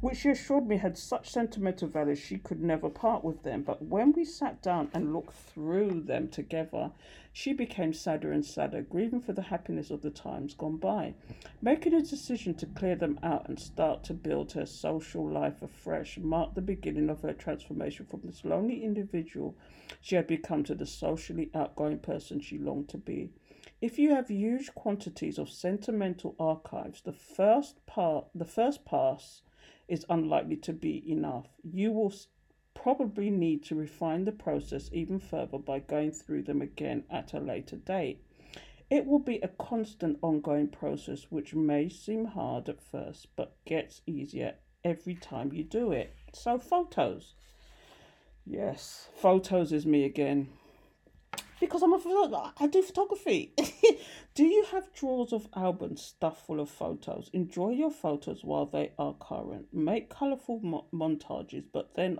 which 0.00 0.16
she 0.16 0.30
assured 0.30 0.66
me 0.66 0.78
had 0.78 0.96
such 0.96 1.28
sentimental 1.28 1.86
value 1.86 2.14
she 2.14 2.38
could 2.38 2.62
never 2.62 2.88
part 2.88 3.22
with 3.22 3.42
them. 3.42 3.62
But 3.62 3.82
when 3.82 4.12
we 4.12 4.24
sat 4.24 4.62
down 4.62 4.90
and 4.94 5.12
looked 5.12 5.34
through 5.34 6.04
them 6.06 6.28
together, 6.28 6.92
she 7.34 7.52
became 7.52 7.92
sadder 7.92 8.32
and 8.32 8.44
sadder, 8.44 8.80
grieving 8.80 9.20
for 9.20 9.34
the 9.34 9.42
happiness 9.42 9.90
of 9.90 10.00
the 10.00 10.10
times 10.10 10.54
gone 10.54 10.78
by. 10.78 11.14
Making 11.60 11.92
a 11.92 12.00
decision 12.00 12.54
to 12.54 12.66
clear 12.66 12.96
them 12.96 13.20
out 13.22 13.46
and 13.48 13.60
start 13.60 14.02
to 14.04 14.14
build 14.14 14.52
her 14.52 14.64
social 14.64 15.28
life 15.28 15.60
afresh 15.60 16.16
marked 16.16 16.54
the 16.54 16.62
beginning 16.62 17.10
of 17.10 17.20
her 17.20 17.34
transformation 17.34 18.06
from 18.06 18.22
this 18.24 18.42
lonely 18.42 18.82
individual 18.82 19.54
she 20.00 20.14
had 20.14 20.26
become 20.26 20.64
to 20.64 20.74
the 20.74 20.86
socially 20.86 21.50
outgoing 21.54 21.98
person 21.98 22.40
she 22.40 22.56
longed 22.56 22.88
to 22.88 22.98
be. 22.98 23.30
If 23.82 23.98
you 23.98 24.14
have 24.14 24.28
huge 24.28 24.74
quantities 24.74 25.38
of 25.38 25.50
sentimental 25.50 26.34
archives, 26.40 27.02
the 27.02 27.12
first 27.12 27.84
part, 27.84 28.26
the 28.34 28.46
first 28.46 28.86
pass 28.86 29.42
is 29.90 30.06
unlikely 30.08 30.56
to 30.56 30.72
be 30.72 31.10
enough. 31.10 31.48
You 31.62 31.92
will 31.92 32.12
probably 32.74 33.28
need 33.28 33.64
to 33.64 33.74
refine 33.74 34.24
the 34.24 34.32
process 34.32 34.88
even 34.92 35.18
further 35.18 35.58
by 35.58 35.80
going 35.80 36.12
through 36.12 36.44
them 36.44 36.62
again 36.62 37.04
at 37.10 37.34
a 37.34 37.40
later 37.40 37.76
date. 37.76 38.24
It 38.88 39.06
will 39.06 39.18
be 39.18 39.38
a 39.38 39.48
constant 39.48 40.18
ongoing 40.22 40.68
process 40.68 41.26
which 41.30 41.54
may 41.54 41.88
seem 41.88 42.24
hard 42.24 42.68
at 42.68 42.80
first 42.80 43.28
but 43.36 43.56
gets 43.64 44.00
easier 44.06 44.54
every 44.84 45.14
time 45.14 45.52
you 45.52 45.64
do 45.64 45.92
it. 45.92 46.14
So, 46.32 46.58
photos. 46.58 47.34
Yes, 48.46 49.08
photos 49.14 49.72
is 49.72 49.86
me 49.86 50.04
again. 50.04 50.48
Because 51.60 51.82
I'm 51.82 51.92
a 51.92 52.52
I 52.58 52.66
do 52.66 52.80
photography. 52.80 53.52
do 54.34 54.44
you 54.44 54.64
have 54.72 54.92
drawers 54.94 55.32
of 55.32 55.46
albums 55.54 56.00
stuffed 56.00 56.46
full 56.46 56.58
of 56.58 56.70
photos? 56.70 57.28
Enjoy 57.34 57.70
your 57.70 57.90
photos 57.90 58.42
while 58.42 58.64
they 58.64 58.92
are 58.98 59.14
current. 59.20 59.66
Make 59.72 60.08
colourful 60.08 60.60
mo- 60.60 60.86
montages, 60.90 61.64
but 61.70 61.94
then 61.94 62.18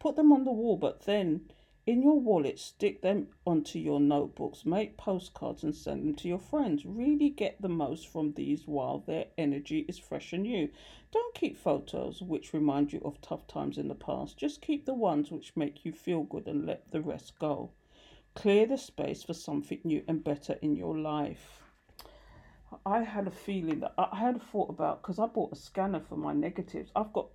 put 0.00 0.16
them 0.16 0.32
on 0.32 0.44
the 0.44 0.50
wall, 0.50 0.76
but 0.76 1.06
then 1.06 1.50
In 1.86 2.02
your 2.02 2.20
wallet, 2.20 2.58
stick 2.58 3.00
them 3.00 3.28
onto 3.46 3.78
your 3.78 3.98
notebooks, 4.00 4.66
make 4.66 4.96
postcards 4.96 5.64
and 5.64 5.74
send 5.74 6.04
them 6.04 6.14
to 6.16 6.28
your 6.28 6.38
friends. 6.38 6.84
Really 6.84 7.30
get 7.30 7.62
the 7.62 7.68
most 7.68 8.06
from 8.06 8.34
these 8.34 8.66
while 8.68 8.98
their 8.98 9.26
energy 9.38 9.86
is 9.88 9.98
fresh 9.98 10.32
and 10.32 10.42
new. 10.42 10.68
Don't 11.10 11.34
keep 11.34 11.56
photos 11.56 12.20
which 12.22 12.52
remind 12.52 12.92
you 12.92 13.00
of 13.02 13.20
tough 13.22 13.46
times 13.46 13.78
in 13.78 13.88
the 13.88 13.94
past. 13.94 14.36
Just 14.36 14.60
keep 14.60 14.84
the 14.84 14.94
ones 14.94 15.32
which 15.32 15.56
make 15.56 15.84
you 15.84 15.92
feel 15.92 16.22
good 16.22 16.46
and 16.46 16.66
let 16.66 16.90
the 16.90 17.00
rest 17.00 17.38
go. 17.38 17.70
Clear 18.40 18.64
the 18.64 18.78
space 18.78 19.22
for 19.22 19.34
something 19.34 19.80
new 19.84 20.02
and 20.08 20.24
better 20.24 20.56
in 20.62 20.74
your 20.74 20.96
life. 20.96 21.60
I 22.86 23.00
had 23.00 23.26
a 23.26 23.30
feeling 23.30 23.80
that 23.80 23.92
I 23.98 24.16
had 24.16 24.36
a 24.36 24.38
thought 24.38 24.70
about 24.70 25.02
because 25.02 25.18
I 25.18 25.26
bought 25.26 25.52
a 25.52 25.56
scanner 25.56 26.00
for 26.00 26.16
my 26.16 26.32
negatives. 26.32 26.90
I've 26.96 27.12
got, 27.12 27.26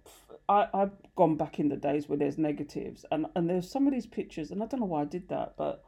I, 0.50 0.68
I've 0.74 0.94
gone 1.16 1.38
back 1.38 1.60
in 1.60 1.70
the 1.70 1.76
days 1.76 2.10
where 2.10 2.18
there's 2.18 2.40
negatives 2.40 3.06
and, 3.12 3.28
and 3.36 3.48
there's 3.48 3.70
some 3.70 3.86
of 3.86 3.94
these 3.94 4.08
pictures, 4.08 4.50
and 4.50 4.64
I 4.64 4.66
don't 4.66 4.80
know 4.80 4.88
why 4.88 5.04
I 5.04 5.06
did 5.06 5.30
that, 5.30 5.54
but 5.60 5.84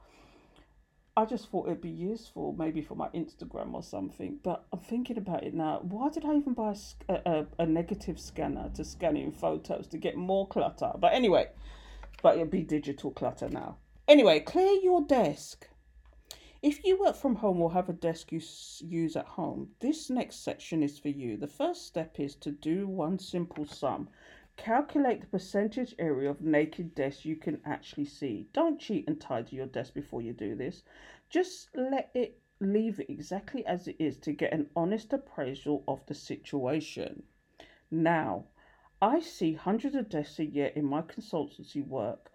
I 1.16 1.26
just 1.26 1.50
thought 1.50 1.66
it'd 1.66 1.82
be 1.82 1.90
useful 1.90 2.56
maybe 2.56 2.84
for 2.84 2.94
my 2.94 3.08
Instagram 3.08 3.74
or 3.74 3.82
something. 3.82 4.38
But 4.44 4.68
I'm 4.72 4.82
thinking 4.82 5.18
about 5.18 5.44
it 5.44 5.56
now. 5.56 5.80
Why 5.82 6.10
did 6.10 6.26
I 6.26 6.36
even 6.36 6.54
buy 6.54 6.76
a, 7.10 7.14
a, 7.26 7.48
a 7.58 7.66
negative 7.66 8.20
scanner 8.20 8.70
to 8.76 8.86
scan 8.86 9.18
in 9.18 9.32
photos 9.32 9.88
to 9.88 9.98
get 9.98 10.16
more 10.16 10.48
clutter? 10.48 10.92
But 11.00 11.14
anyway, 11.14 11.48
but 12.22 12.36
it'll 12.36 12.46
be 12.46 12.62
digital 12.62 13.10
clutter 13.10 13.50
now. 13.50 13.78
Anyway, 14.08 14.40
clear 14.40 14.80
your 14.82 15.02
desk. 15.02 15.68
If 16.62 16.86
you 16.86 16.98
work 16.98 17.18
from 17.18 17.36
home 17.36 17.62
or 17.62 17.74
have 17.74 17.90
a 17.90 17.94
desk 17.94 18.32
you 18.32 18.40
use 18.80 19.18
at 19.18 19.26
home, 19.26 19.72
this 19.82 20.10
next 20.10 20.46
section 20.46 20.82
is 20.82 20.98
for 20.98 21.10
you. 21.10 21.36
The 21.36 21.46
first 21.46 21.86
step 21.86 22.18
is 22.18 22.34
to 22.36 22.52
do 22.52 22.88
one 22.88 23.20
simple 23.20 23.66
sum. 23.66 24.08
Calculate 24.56 25.20
the 25.20 25.28
percentage 25.28 25.94
area 26.00 26.30
of 26.30 26.40
naked 26.40 26.96
desk 26.96 27.26
you 27.26 27.36
can 27.36 27.60
actually 27.66 28.06
see. 28.06 28.48
Don't 28.54 28.80
cheat 28.80 29.06
and 29.10 29.20
tidy 29.20 29.58
your 29.58 29.66
desk 29.66 29.94
before 29.94 30.22
you 30.22 30.32
do 30.32 30.56
this. 30.56 30.84
Just 31.30 31.68
let 31.76 32.10
it 32.14 32.40
leave 32.62 33.02
it 33.02 33.10
exactly 33.10 33.66
as 33.66 33.90
it 33.90 33.98
is 34.00 34.18
to 34.20 34.32
get 34.32 34.54
an 34.54 34.70
honest 34.74 35.12
appraisal 35.12 35.84
of 35.86 36.06
the 36.06 36.16
situation. 36.16 37.24
Now, 37.92 38.46
I 39.02 39.20
see 39.20 39.54
hundreds 39.54 39.96
of 39.96 40.08
desks 40.08 40.40
a 40.40 40.46
year 40.46 40.68
in 40.68 40.86
my 40.86 41.02
consultancy 41.02 41.86
work 41.86 42.32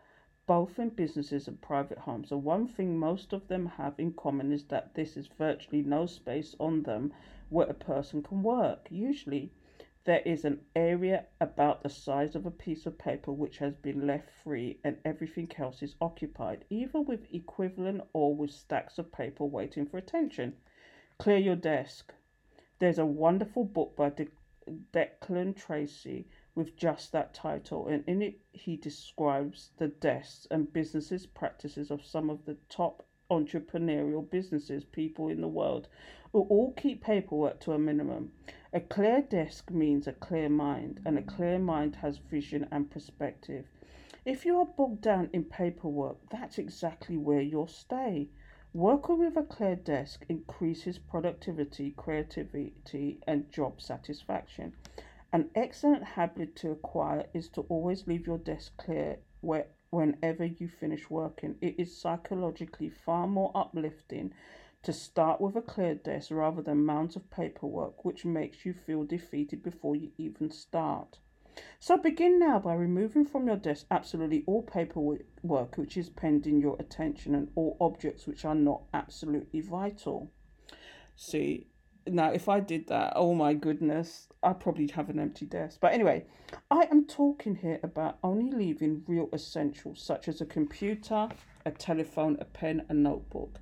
both 0.46 0.78
in 0.78 0.88
businesses 0.88 1.46
and 1.48 1.60
private 1.60 1.98
homes. 1.98 2.32
And 2.32 2.42
one 2.42 2.66
thing 2.66 2.98
most 2.98 3.32
of 3.32 3.46
them 3.48 3.66
have 3.66 3.94
in 3.98 4.12
common 4.12 4.52
is 4.52 4.64
that 4.64 4.94
this 4.94 5.16
is 5.16 5.28
virtually 5.28 5.82
no 5.82 6.06
space 6.06 6.54
on 6.58 6.82
them 6.82 7.12
where 7.48 7.68
a 7.68 7.74
person 7.74 8.22
can 8.22 8.42
work. 8.42 8.88
Usually, 8.90 9.52
there 10.04 10.22
is 10.24 10.44
an 10.44 10.60
area 10.74 11.26
about 11.40 11.82
the 11.82 11.88
size 11.88 12.34
of 12.34 12.44
a 12.44 12.50
piece 12.50 12.86
of 12.86 12.98
paper 12.98 13.30
which 13.30 13.58
has 13.58 13.76
been 13.76 14.04
left 14.04 14.30
free, 14.42 14.80
and 14.82 14.96
everything 15.04 15.48
else 15.56 15.80
is 15.80 15.94
occupied, 16.00 16.64
either 16.70 17.00
with 17.00 17.32
equivalent 17.32 18.02
or 18.12 18.34
with 18.34 18.50
stacks 18.50 18.98
of 18.98 19.12
paper 19.12 19.44
waiting 19.44 19.86
for 19.86 19.98
attention. 19.98 20.54
Clear 21.18 21.38
your 21.38 21.56
desk. 21.56 22.12
There's 22.80 22.98
a 22.98 23.06
wonderful 23.06 23.64
book 23.64 23.94
by 23.94 24.10
De- 24.10 24.26
Declan 24.92 25.54
Treacy 25.54 26.24
with 26.54 26.76
just 26.76 27.12
that 27.12 27.32
title, 27.32 27.88
and 27.88 28.04
in 28.06 28.20
it 28.20 28.38
he 28.52 28.76
describes 28.76 29.70
the 29.78 29.88
desks 29.88 30.46
and 30.50 30.72
businesses 30.72 31.26
practices 31.26 31.90
of 31.90 32.04
some 32.04 32.28
of 32.28 32.44
the 32.44 32.56
top 32.68 33.06
entrepreneurial 33.30 34.28
businesses 34.30 34.84
people 34.84 35.28
in 35.28 35.40
the 35.40 35.48
world 35.48 35.88
who 36.32 36.40
all 36.50 36.72
keep 36.72 37.02
paperwork 37.02 37.60
to 37.60 37.72
a 37.72 37.78
minimum. 37.78 38.32
A 38.72 38.80
clear 38.80 39.22
desk 39.22 39.70
means 39.70 40.06
a 40.06 40.12
clear 40.12 40.48
mind, 40.48 41.00
and 41.04 41.18
a 41.18 41.22
clear 41.22 41.58
mind 41.58 41.96
has 41.96 42.18
vision 42.18 42.66
and 42.70 42.90
perspective. 42.90 43.66
If 44.24 44.46
you 44.46 44.58
are 44.58 44.66
bogged 44.66 45.00
down 45.00 45.30
in 45.32 45.44
paperwork, 45.44 46.16
that's 46.30 46.58
exactly 46.58 47.16
where 47.16 47.40
you'll 47.40 47.66
stay. 47.66 48.28
Working 48.72 49.18
with 49.18 49.36
a 49.36 49.42
clear 49.42 49.76
desk 49.76 50.24
increases 50.28 50.98
productivity, 50.98 51.90
creativity, 51.90 53.18
and 53.26 53.50
job 53.52 53.82
satisfaction. 53.82 54.72
An 55.34 55.48
excellent 55.54 56.04
habit 56.04 56.54
to 56.56 56.72
acquire 56.72 57.24
is 57.32 57.48
to 57.50 57.62
always 57.62 58.06
leave 58.06 58.26
your 58.26 58.36
desk 58.36 58.76
clear 58.76 59.18
where, 59.40 59.68
whenever 59.88 60.44
you 60.44 60.68
finish 60.68 61.08
working. 61.08 61.56
It 61.62 61.76
is 61.78 61.96
psychologically 61.96 62.90
far 62.90 63.26
more 63.26 63.50
uplifting 63.54 64.34
to 64.82 64.92
start 64.92 65.40
with 65.40 65.56
a 65.56 65.62
clear 65.62 65.94
desk 65.94 66.30
rather 66.30 66.60
than 66.60 66.84
mounds 66.84 67.16
of 67.16 67.30
paperwork, 67.30 68.04
which 68.04 68.26
makes 68.26 68.66
you 68.66 68.74
feel 68.74 69.04
defeated 69.04 69.62
before 69.62 69.96
you 69.96 70.10
even 70.18 70.50
start. 70.50 71.18
So 71.78 71.96
begin 71.96 72.38
now 72.38 72.58
by 72.58 72.74
removing 72.74 73.24
from 73.24 73.46
your 73.46 73.56
desk 73.56 73.86
absolutely 73.90 74.44
all 74.46 74.62
paperwork 74.62 75.76
which 75.76 75.96
is 75.96 76.10
pending 76.10 76.60
your 76.60 76.76
attention 76.78 77.34
and 77.34 77.50
all 77.54 77.76
objects 77.80 78.26
which 78.26 78.44
are 78.44 78.54
not 78.54 78.82
absolutely 78.92 79.60
vital. 79.60 80.30
See, 81.16 81.68
now 82.06 82.30
if 82.32 82.48
I 82.48 82.60
did 82.60 82.88
that, 82.88 83.12
oh 83.16 83.34
my 83.34 83.54
goodness, 83.54 84.28
I'd 84.42 84.60
probably 84.60 84.88
have 84.88 85.08
an 85.08 85.18
empty 85.18 85.46
desk. 85.46 85.78
But 85.80 85.92
anyway, 85.92 86.24
I 86.70 86.88
am 86.90 87.06
talking 87.06 87.56
here 87.56 87.78
about 87.82 88.18
only 88.22 88.50
leaving 88.50 89.04
real 89.06 89.28
essentials 89.32 90.02
such 90.02 90.28
as 90.28 90.40
a 90.40 90.46
computer, 90.46 91.28
a 91.64 91.70
telephone, 91.70 92.36
a 92.40 92.44
pen, 92.44 92.84
a 92.88 92.94
notebook. 92.94 93.60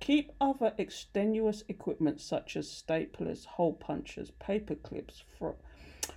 Keep 0.00 0.32
other 0.40 0.74
extenuous 0.78 1.62
equipment 1.68 2.20
such 2.20 2.56
as 2.56 2.66
staplers, 2.66 3.44
hole 3.44 3.74
punchers, 3.74 4.32
paper 4.32 4.74
clips, 4.74 5.22
fr- 5.38 5.60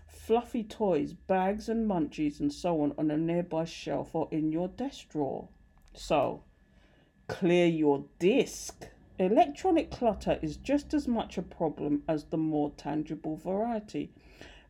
fluffy 0.08 0.64
toys, 0.64 1.14
bags 1.14 1.70
and 1.70 1.88
munchies, 1.88 2.40
and 2.40 2.52
so 2.52 2.82
on 2.82 2.94
on 2.98 3.12
a 3.12 3.18
nearby 3.18 3.66
shelf 3.66 4.16
or 4.16 4.28
in 4.32 4.52
your 4.52 4.68
desk 4.70 5.10
drawer. 5.10 5.50
So, 5.94 6.44
clear 7.28 7.68
your 7.68 8.06
disk. 8.18 8.88
Electronic 9.18 9.92
clutter 9.92 10.38
is 10.42 10.58
just 10.58 10.94
as 10.94 11.08
much 11.08 11.38
a 11.38 11.42
problem 11.42 12.04
as 12.06 12.26
the 12.26 12.38
more 12.38 12.72
tangible 12.72 13.38
variety. 13.38 14.12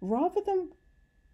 Rather 0.02 0.40
than 0.40 0.70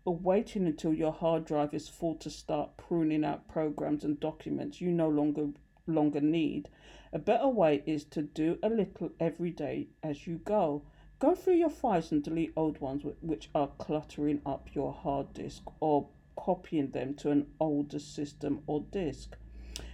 waiting 0.05 0.65
until 0.65 0.93
your 0.93 1.11
hard 1.11 1.43
drive 1.43 1.73
is 1.73 1.89
full 1.89 2.15
to 2.15 2.29
start 2.29 2.77
pruning 2.77 3.25
out 3.25 3.49
programs 3.49 4.05
and 4.05 4.17
documents 4.21 4.79
you 4.79 4.93
no 4.93 5.09
longer 5.09 5.49
longer 5.87 6.21
need, 6.21 6.69
a 7.11 7.19
better 7.19 7.49
way 7.49 7.83
is 7.85 8.05
to 8.05 8.21
do 8.21 8.57
a 8.63 8.69
little 8.69 9.11
every 9.19 9.51
day 9.51 9.89
as 10.01 10.25
you 10.25 10.37
go. 10.37 10.81
Go 11.19 11.35
through 11.35 11.55
your 11.55 11.69
files 11.69 12.13
and 12.13 12.23
delete 12.23 12.53
old 12.55 12.79
ones 12.79 13.03
which 13.19 13.49
are 13.53 13.71
cluttering 13.77 14.41
up 14.45 14.69
your 14.73 14.93
hard 14.93 15.33
disk 15.33 15.63
or 15.81 16.07
copying 16.37 16.91
them 16.91 17.13
to 17.15 17.29
an 17.29 17.47
older 17.59 17.99
system 17.99 18.61
or 18.67 18.79
disk. 18.89 19.35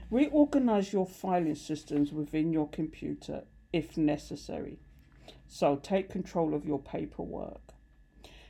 Reorganize 0.09 0.93
your 0.93 1.05
filing 1.05 1.55
systems 1.55 2.13
within 2.13 2.53
your 2.53 2.69
computer 2.69 3.43
if 3.73 3.97
necessary. 3.97 4.79
So 5.47 5.75
take 5.75 6.09
control 6.09 6.53
of 6.53 6.65
your 6.65 6.79
paperwork. 6.79 7.73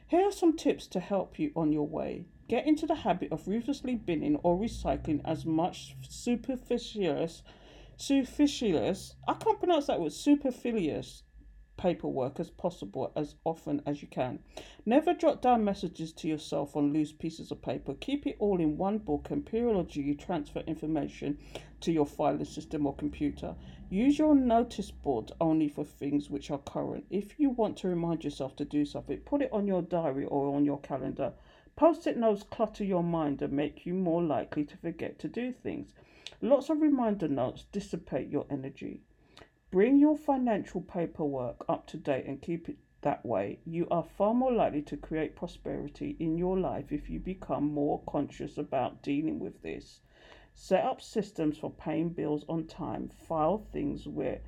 Here 0.07 0.27
are 0.27 0.31
some 0.31 0.55
tips 0.55 0.87
to 0.87 0.99
help 0.99 1.37
you 1.39 1.51
on 1.55 1.73
your 1.73 1.87
way. 1.87 2.25
Get 2.47 2.65
into 2.65 2.85
the 2.85 2.95
habit 2.95 3.31
of 3.31 3.47
ruthlessly 3.47 3.95
binning 3.95 4.37
or 4.37 4.57
recycling 4.57 5.21
as 5.25 5.45
much 5.45 5.95
superfluous, 6.07 7.41
superfluous, 7.97 9.15
I 9.27 9.33
can't 9.33 9.59
pronounce 9.59 9.87
that 9.87 9.99
word, 9.99 10.13
superfluous 10.13 11.23
paperwork 11.77 12.39
as 12.39 12.49
possible 12.49 13.11
as 13.15 13.35
often 13.45 13.81
as 13.85 14.01
you 14.01 14.07
can. 14.07 14.39
Never 14.85 15.13
jot 15.13 15.41
down 15.41 15.63
messages 15.63 16.11
to 16.13 16.27
yourself 16.27 16.75
on 16.75 16.91
loose 16.91 17.11
pieces 17.11 17.51
of 17.51 17.61
paper. 17.61 17.93
Keep 17.93 18.27
it 18.27 18.35
all 18.39 18.59
in 18.59 18.77
one 18.77 18.97
book 18.97 19.27
and 19.29 19.45
periodically 19.45 20.15
transfer 20.15 20.61
information 20.61 21.37
to 21.81 21.91
your 21.91 22.05
filing 22.05 22.45
system 22.45 22.85
or 22.85 22.95
computer. 22.95 23.55
Use 23.89 24.19
your 24.19 24.35
notice 24.35 24.91
board 24.91 25.31
only 25.39 25.69
for 25.69 25.85
things 25.85 26.29
which 26.29 26.51
are 26.51 26.57
current. 26.57 27.05
If 27.09 27.39
you 27.39 27.51
want 27.51 27.77
to 27.77 27.87
remind 27.87 28.23
yourself 28.23 28.55
to 28.57 28.65
do 28.65 28.83
something, 28.83 29.19
put 29.19 29.41
it 29.41 29.53
on 29.53 29.67
your 29.67 29.81
diary 29.81 30.25
or 30.25 30.53
on 30.55 30.65
your 30.65 30.79
calendar. 30.79 31.33
Post 31.77 32.07
it 32.07 32.17
notes 32.17 32.43
clutter 32.43 32.83
your 32.83 33.03
mind 33.03 33.41
and 33.41 33.53
make 33.53 33.85
you 33.85 33.93
more 33.93 34.23
likely 34.23 34.65
to 34.65 34.75
forget 34.77 35.19
to 35.19 35.27
do 35.27 35.51
things. 35.51 35.93
Lots 36.41 36.69
of 36.69 36.81
reminder 36.81 37.27
notes 37.27 37.65
dissipate 37.71 38.29
your 38.29 38.45
energy. 38.49 39.03
Bring 39.69 39.99
your 39.99 40.15
financial 40.15 40.79
paperwork 40.79 41.65
up 41.67 41.87
to 41.87 41.97
date 41.97 42.25
and 42.25 42.41
keep 42.41 42.69
it 42.69 42.77
that 43.01 43.25
way. 43.25 43.59
You 43.65 43.85
are 43.91 44.03
far 44.03 44.33
more 44.33 44.51
likely 44.51 44.81
to 44.83 44.95
create 44.95 45.35
prosperity 45.35 46.15
in 46.19 46.37
your 46.37 46.57
life 46.57 46.93
if 46.93 47.09
you 47.09 47.19
become 47.19 47.73
more 47.73 48.01
conscious 48.07 48.57
about 48.57 49.01
dealing 49.03 49.39
with 49.39 49.61
this. 49.61 49.99
Set 50.53 50.85
up 50.85 51.01
systems 51.01 51.57
for 51.57 51.69
paying 51.69 52.09
bills 52.09 52.45
on 52.47 52.65
time, 52.65 53.09
file 53.09 53.67
things 53.73 54.07
where 54.07 54.39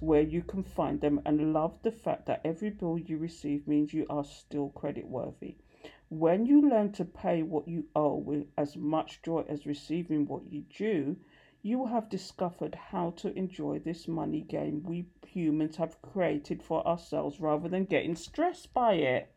where 0.00 0.22
you 0.22 0.42
can 0.42 0.62
find 0.62 1.00
them 1.00 1.20
and 1.26 1.52
love 1.52 1.82
the 1.82 1.90
fact 1.90 2.26
that 2.26 2.40
every 2.44 2.70
bill 2.70 2.98
you 2.98 3.18
receive 3.18 3.66
means 3.66 3.92
you 3.92 4.06
are 4.08 4.22
still 4.22 4.68
credit 4.68 5.08
worthy. 5.08 5.56
When 6.08 6.46
you 6.46 6.68
learn 6.68 6.92
to 6.92 7.04
pay 7.04 7.42
what 7.42 7.66
you 7.66 7.86
owe 7.96 8.14
with 8.14 8.46
as 8.56 8.76
much 8.76 9.22
joy 9.22 9.44
as 9.48 9.66
receiving 9.66 10.26
what 10.26 10.52
you 10.52 10.62
due, 10.62 11.16
you 11.62 11.86
have 11.86 12.08
discovered 12.08 12.74
how 12.90 13.10
to 13.10 13.36
enjoy 13.36 13.78
this 13.78 14.06
money 14.06 14.40
game 14.40 14.82
we 14.84 15.06
humans 15.26 15.76
have 15.76 16.00
created 16.02 16.62
for 16.62 16.86
ourselves 16.86 17.40
rather 17.40 17.68
than 17.68 17.84
getting 17.84 18.14
stressed 18.14 18.72
by 18.72 18.94
it. 18.94 19.30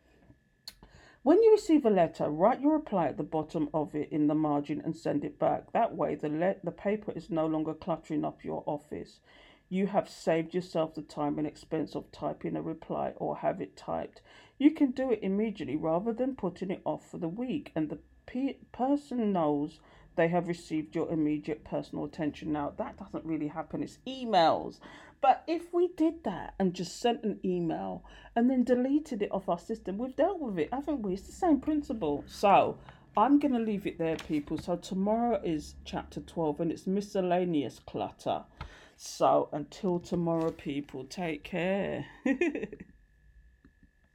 When 1.23 1.43
you 1.43 1.51
receive 1.51 1.85
a 1.85 1.89
letter, 1.91 2.29
write 2.29 2.61
your 2.61 2.73
reply 2.73 3.07
at 3.07 3.17
the 3.17 3.23
bottom 3.23 3.69
of 3.73 3.93
it 3.93 4.09
in 4.11 4.25
the 4.25 4.33
margin 4.33 4.81
and 4.83 4.95
send 4.95 5.23
it 5.23 5.37
back. 5.37 5.71
That 5.71 5.95
way, 5.95 6.15
the, 6.15 6.29
le- 6.29 6.55
the 6.63 6.71
paper 6.71 7.11
is 7.15 7.29
no 7.29 7.45
longer 7.45 7.75
cluttering 7.75 8.25
up 8.25 8.43
your 8.43 8.63
office. 8.65 9.19
You 9.69 9.87
have 9.87 10.09
saved 10.09 10.55
yourself 10.55 10.95
the 10.95 11.03
time 11.03 11.37
and 11.37 11.47
expense 11.47 11.95
of 11.95 12.11
typing 12.11 12.55
a 12.55 12.61
reply 12.61 13.13
or 13.17 13.37
have 13.37 13.61
it 13.61 13.77
typed. 13.77 14.21
You 14.57 14.71
can 14.71 14.91
do 14.91 15.11
it 15.11 15.19
immediately 15.21 15.75
rather 15.75 16.11
than 16.11 16.35
putting 16.35 16.71
it 16.71 16.81
off 16.85 17.09
for 17.09 17.19
the 17.19 17.29
week, 17.29 17.71
and 17.75 17.89
the 17.89 17.99
pe- 18.25 18.57
person 18.71 19.31
knows 19.31 19.79
they 20.15 20.27
have 20.27 20.47
received 20.47 20.95
your 20.95 21.09
immediate 21.09 21.63
personal 21.63 22.05
attention. 22.05 22.51
Now, 22.51 22.73
that 22.77 22.97
doesn't 22.97 23.25
really 23.25 23.47
happen, 23.47 23.83
it's 23.83 23.99
emails. 24.07 24.79
But 25.21 25.43
if 25.47 25.73
we 25.73 25.89
did 25.89 26.23
that 26.23 26.55
and 26.59 26.73
just 26.73 26.99
sent 26.99 27.23
an 27.23 27.39
email 27.45 28.03
and 28.35 28.49
then 28.49 28.63
deleted 28.63 29.21
it 29.21 29.31
off 29.31 29.49
our 29.49 29.59
system, 29.59 29.97
we've 29.97 30.15
dealt 30.15 30.39
with 30.39 30.57
it, 30.57 30.69
haven't 30.73 31.03
we? 31.03 31.13
It's 31.13 31.27
the 31.27 31.31
same 31.31 31.59
principle. 31.59 32.23
So, 32.27 32.77
I'm 33.15 33.39
going 33.39 33.53
to 33.53 33.59
leave 33.59 33.85
it 33.85 33.97
there, 33.97 34.15
people. 34.15 34.57
So, 34.57 34.77
tomorrow 34.77 35.39
is 35.43 35.75
chapter 35.85 36.21
12 36.21 36.59
and 36.61 36.71
it's 36.71 36.87
miscellaneous 36.87 37.79
clutter. 37.85 38.43
So, 38.97 39.49
until 39.51 39.99
tomorrow, 39.99 40.51
people, 40.51 41.05
take 41.05 41.43
care. 41.43 42.05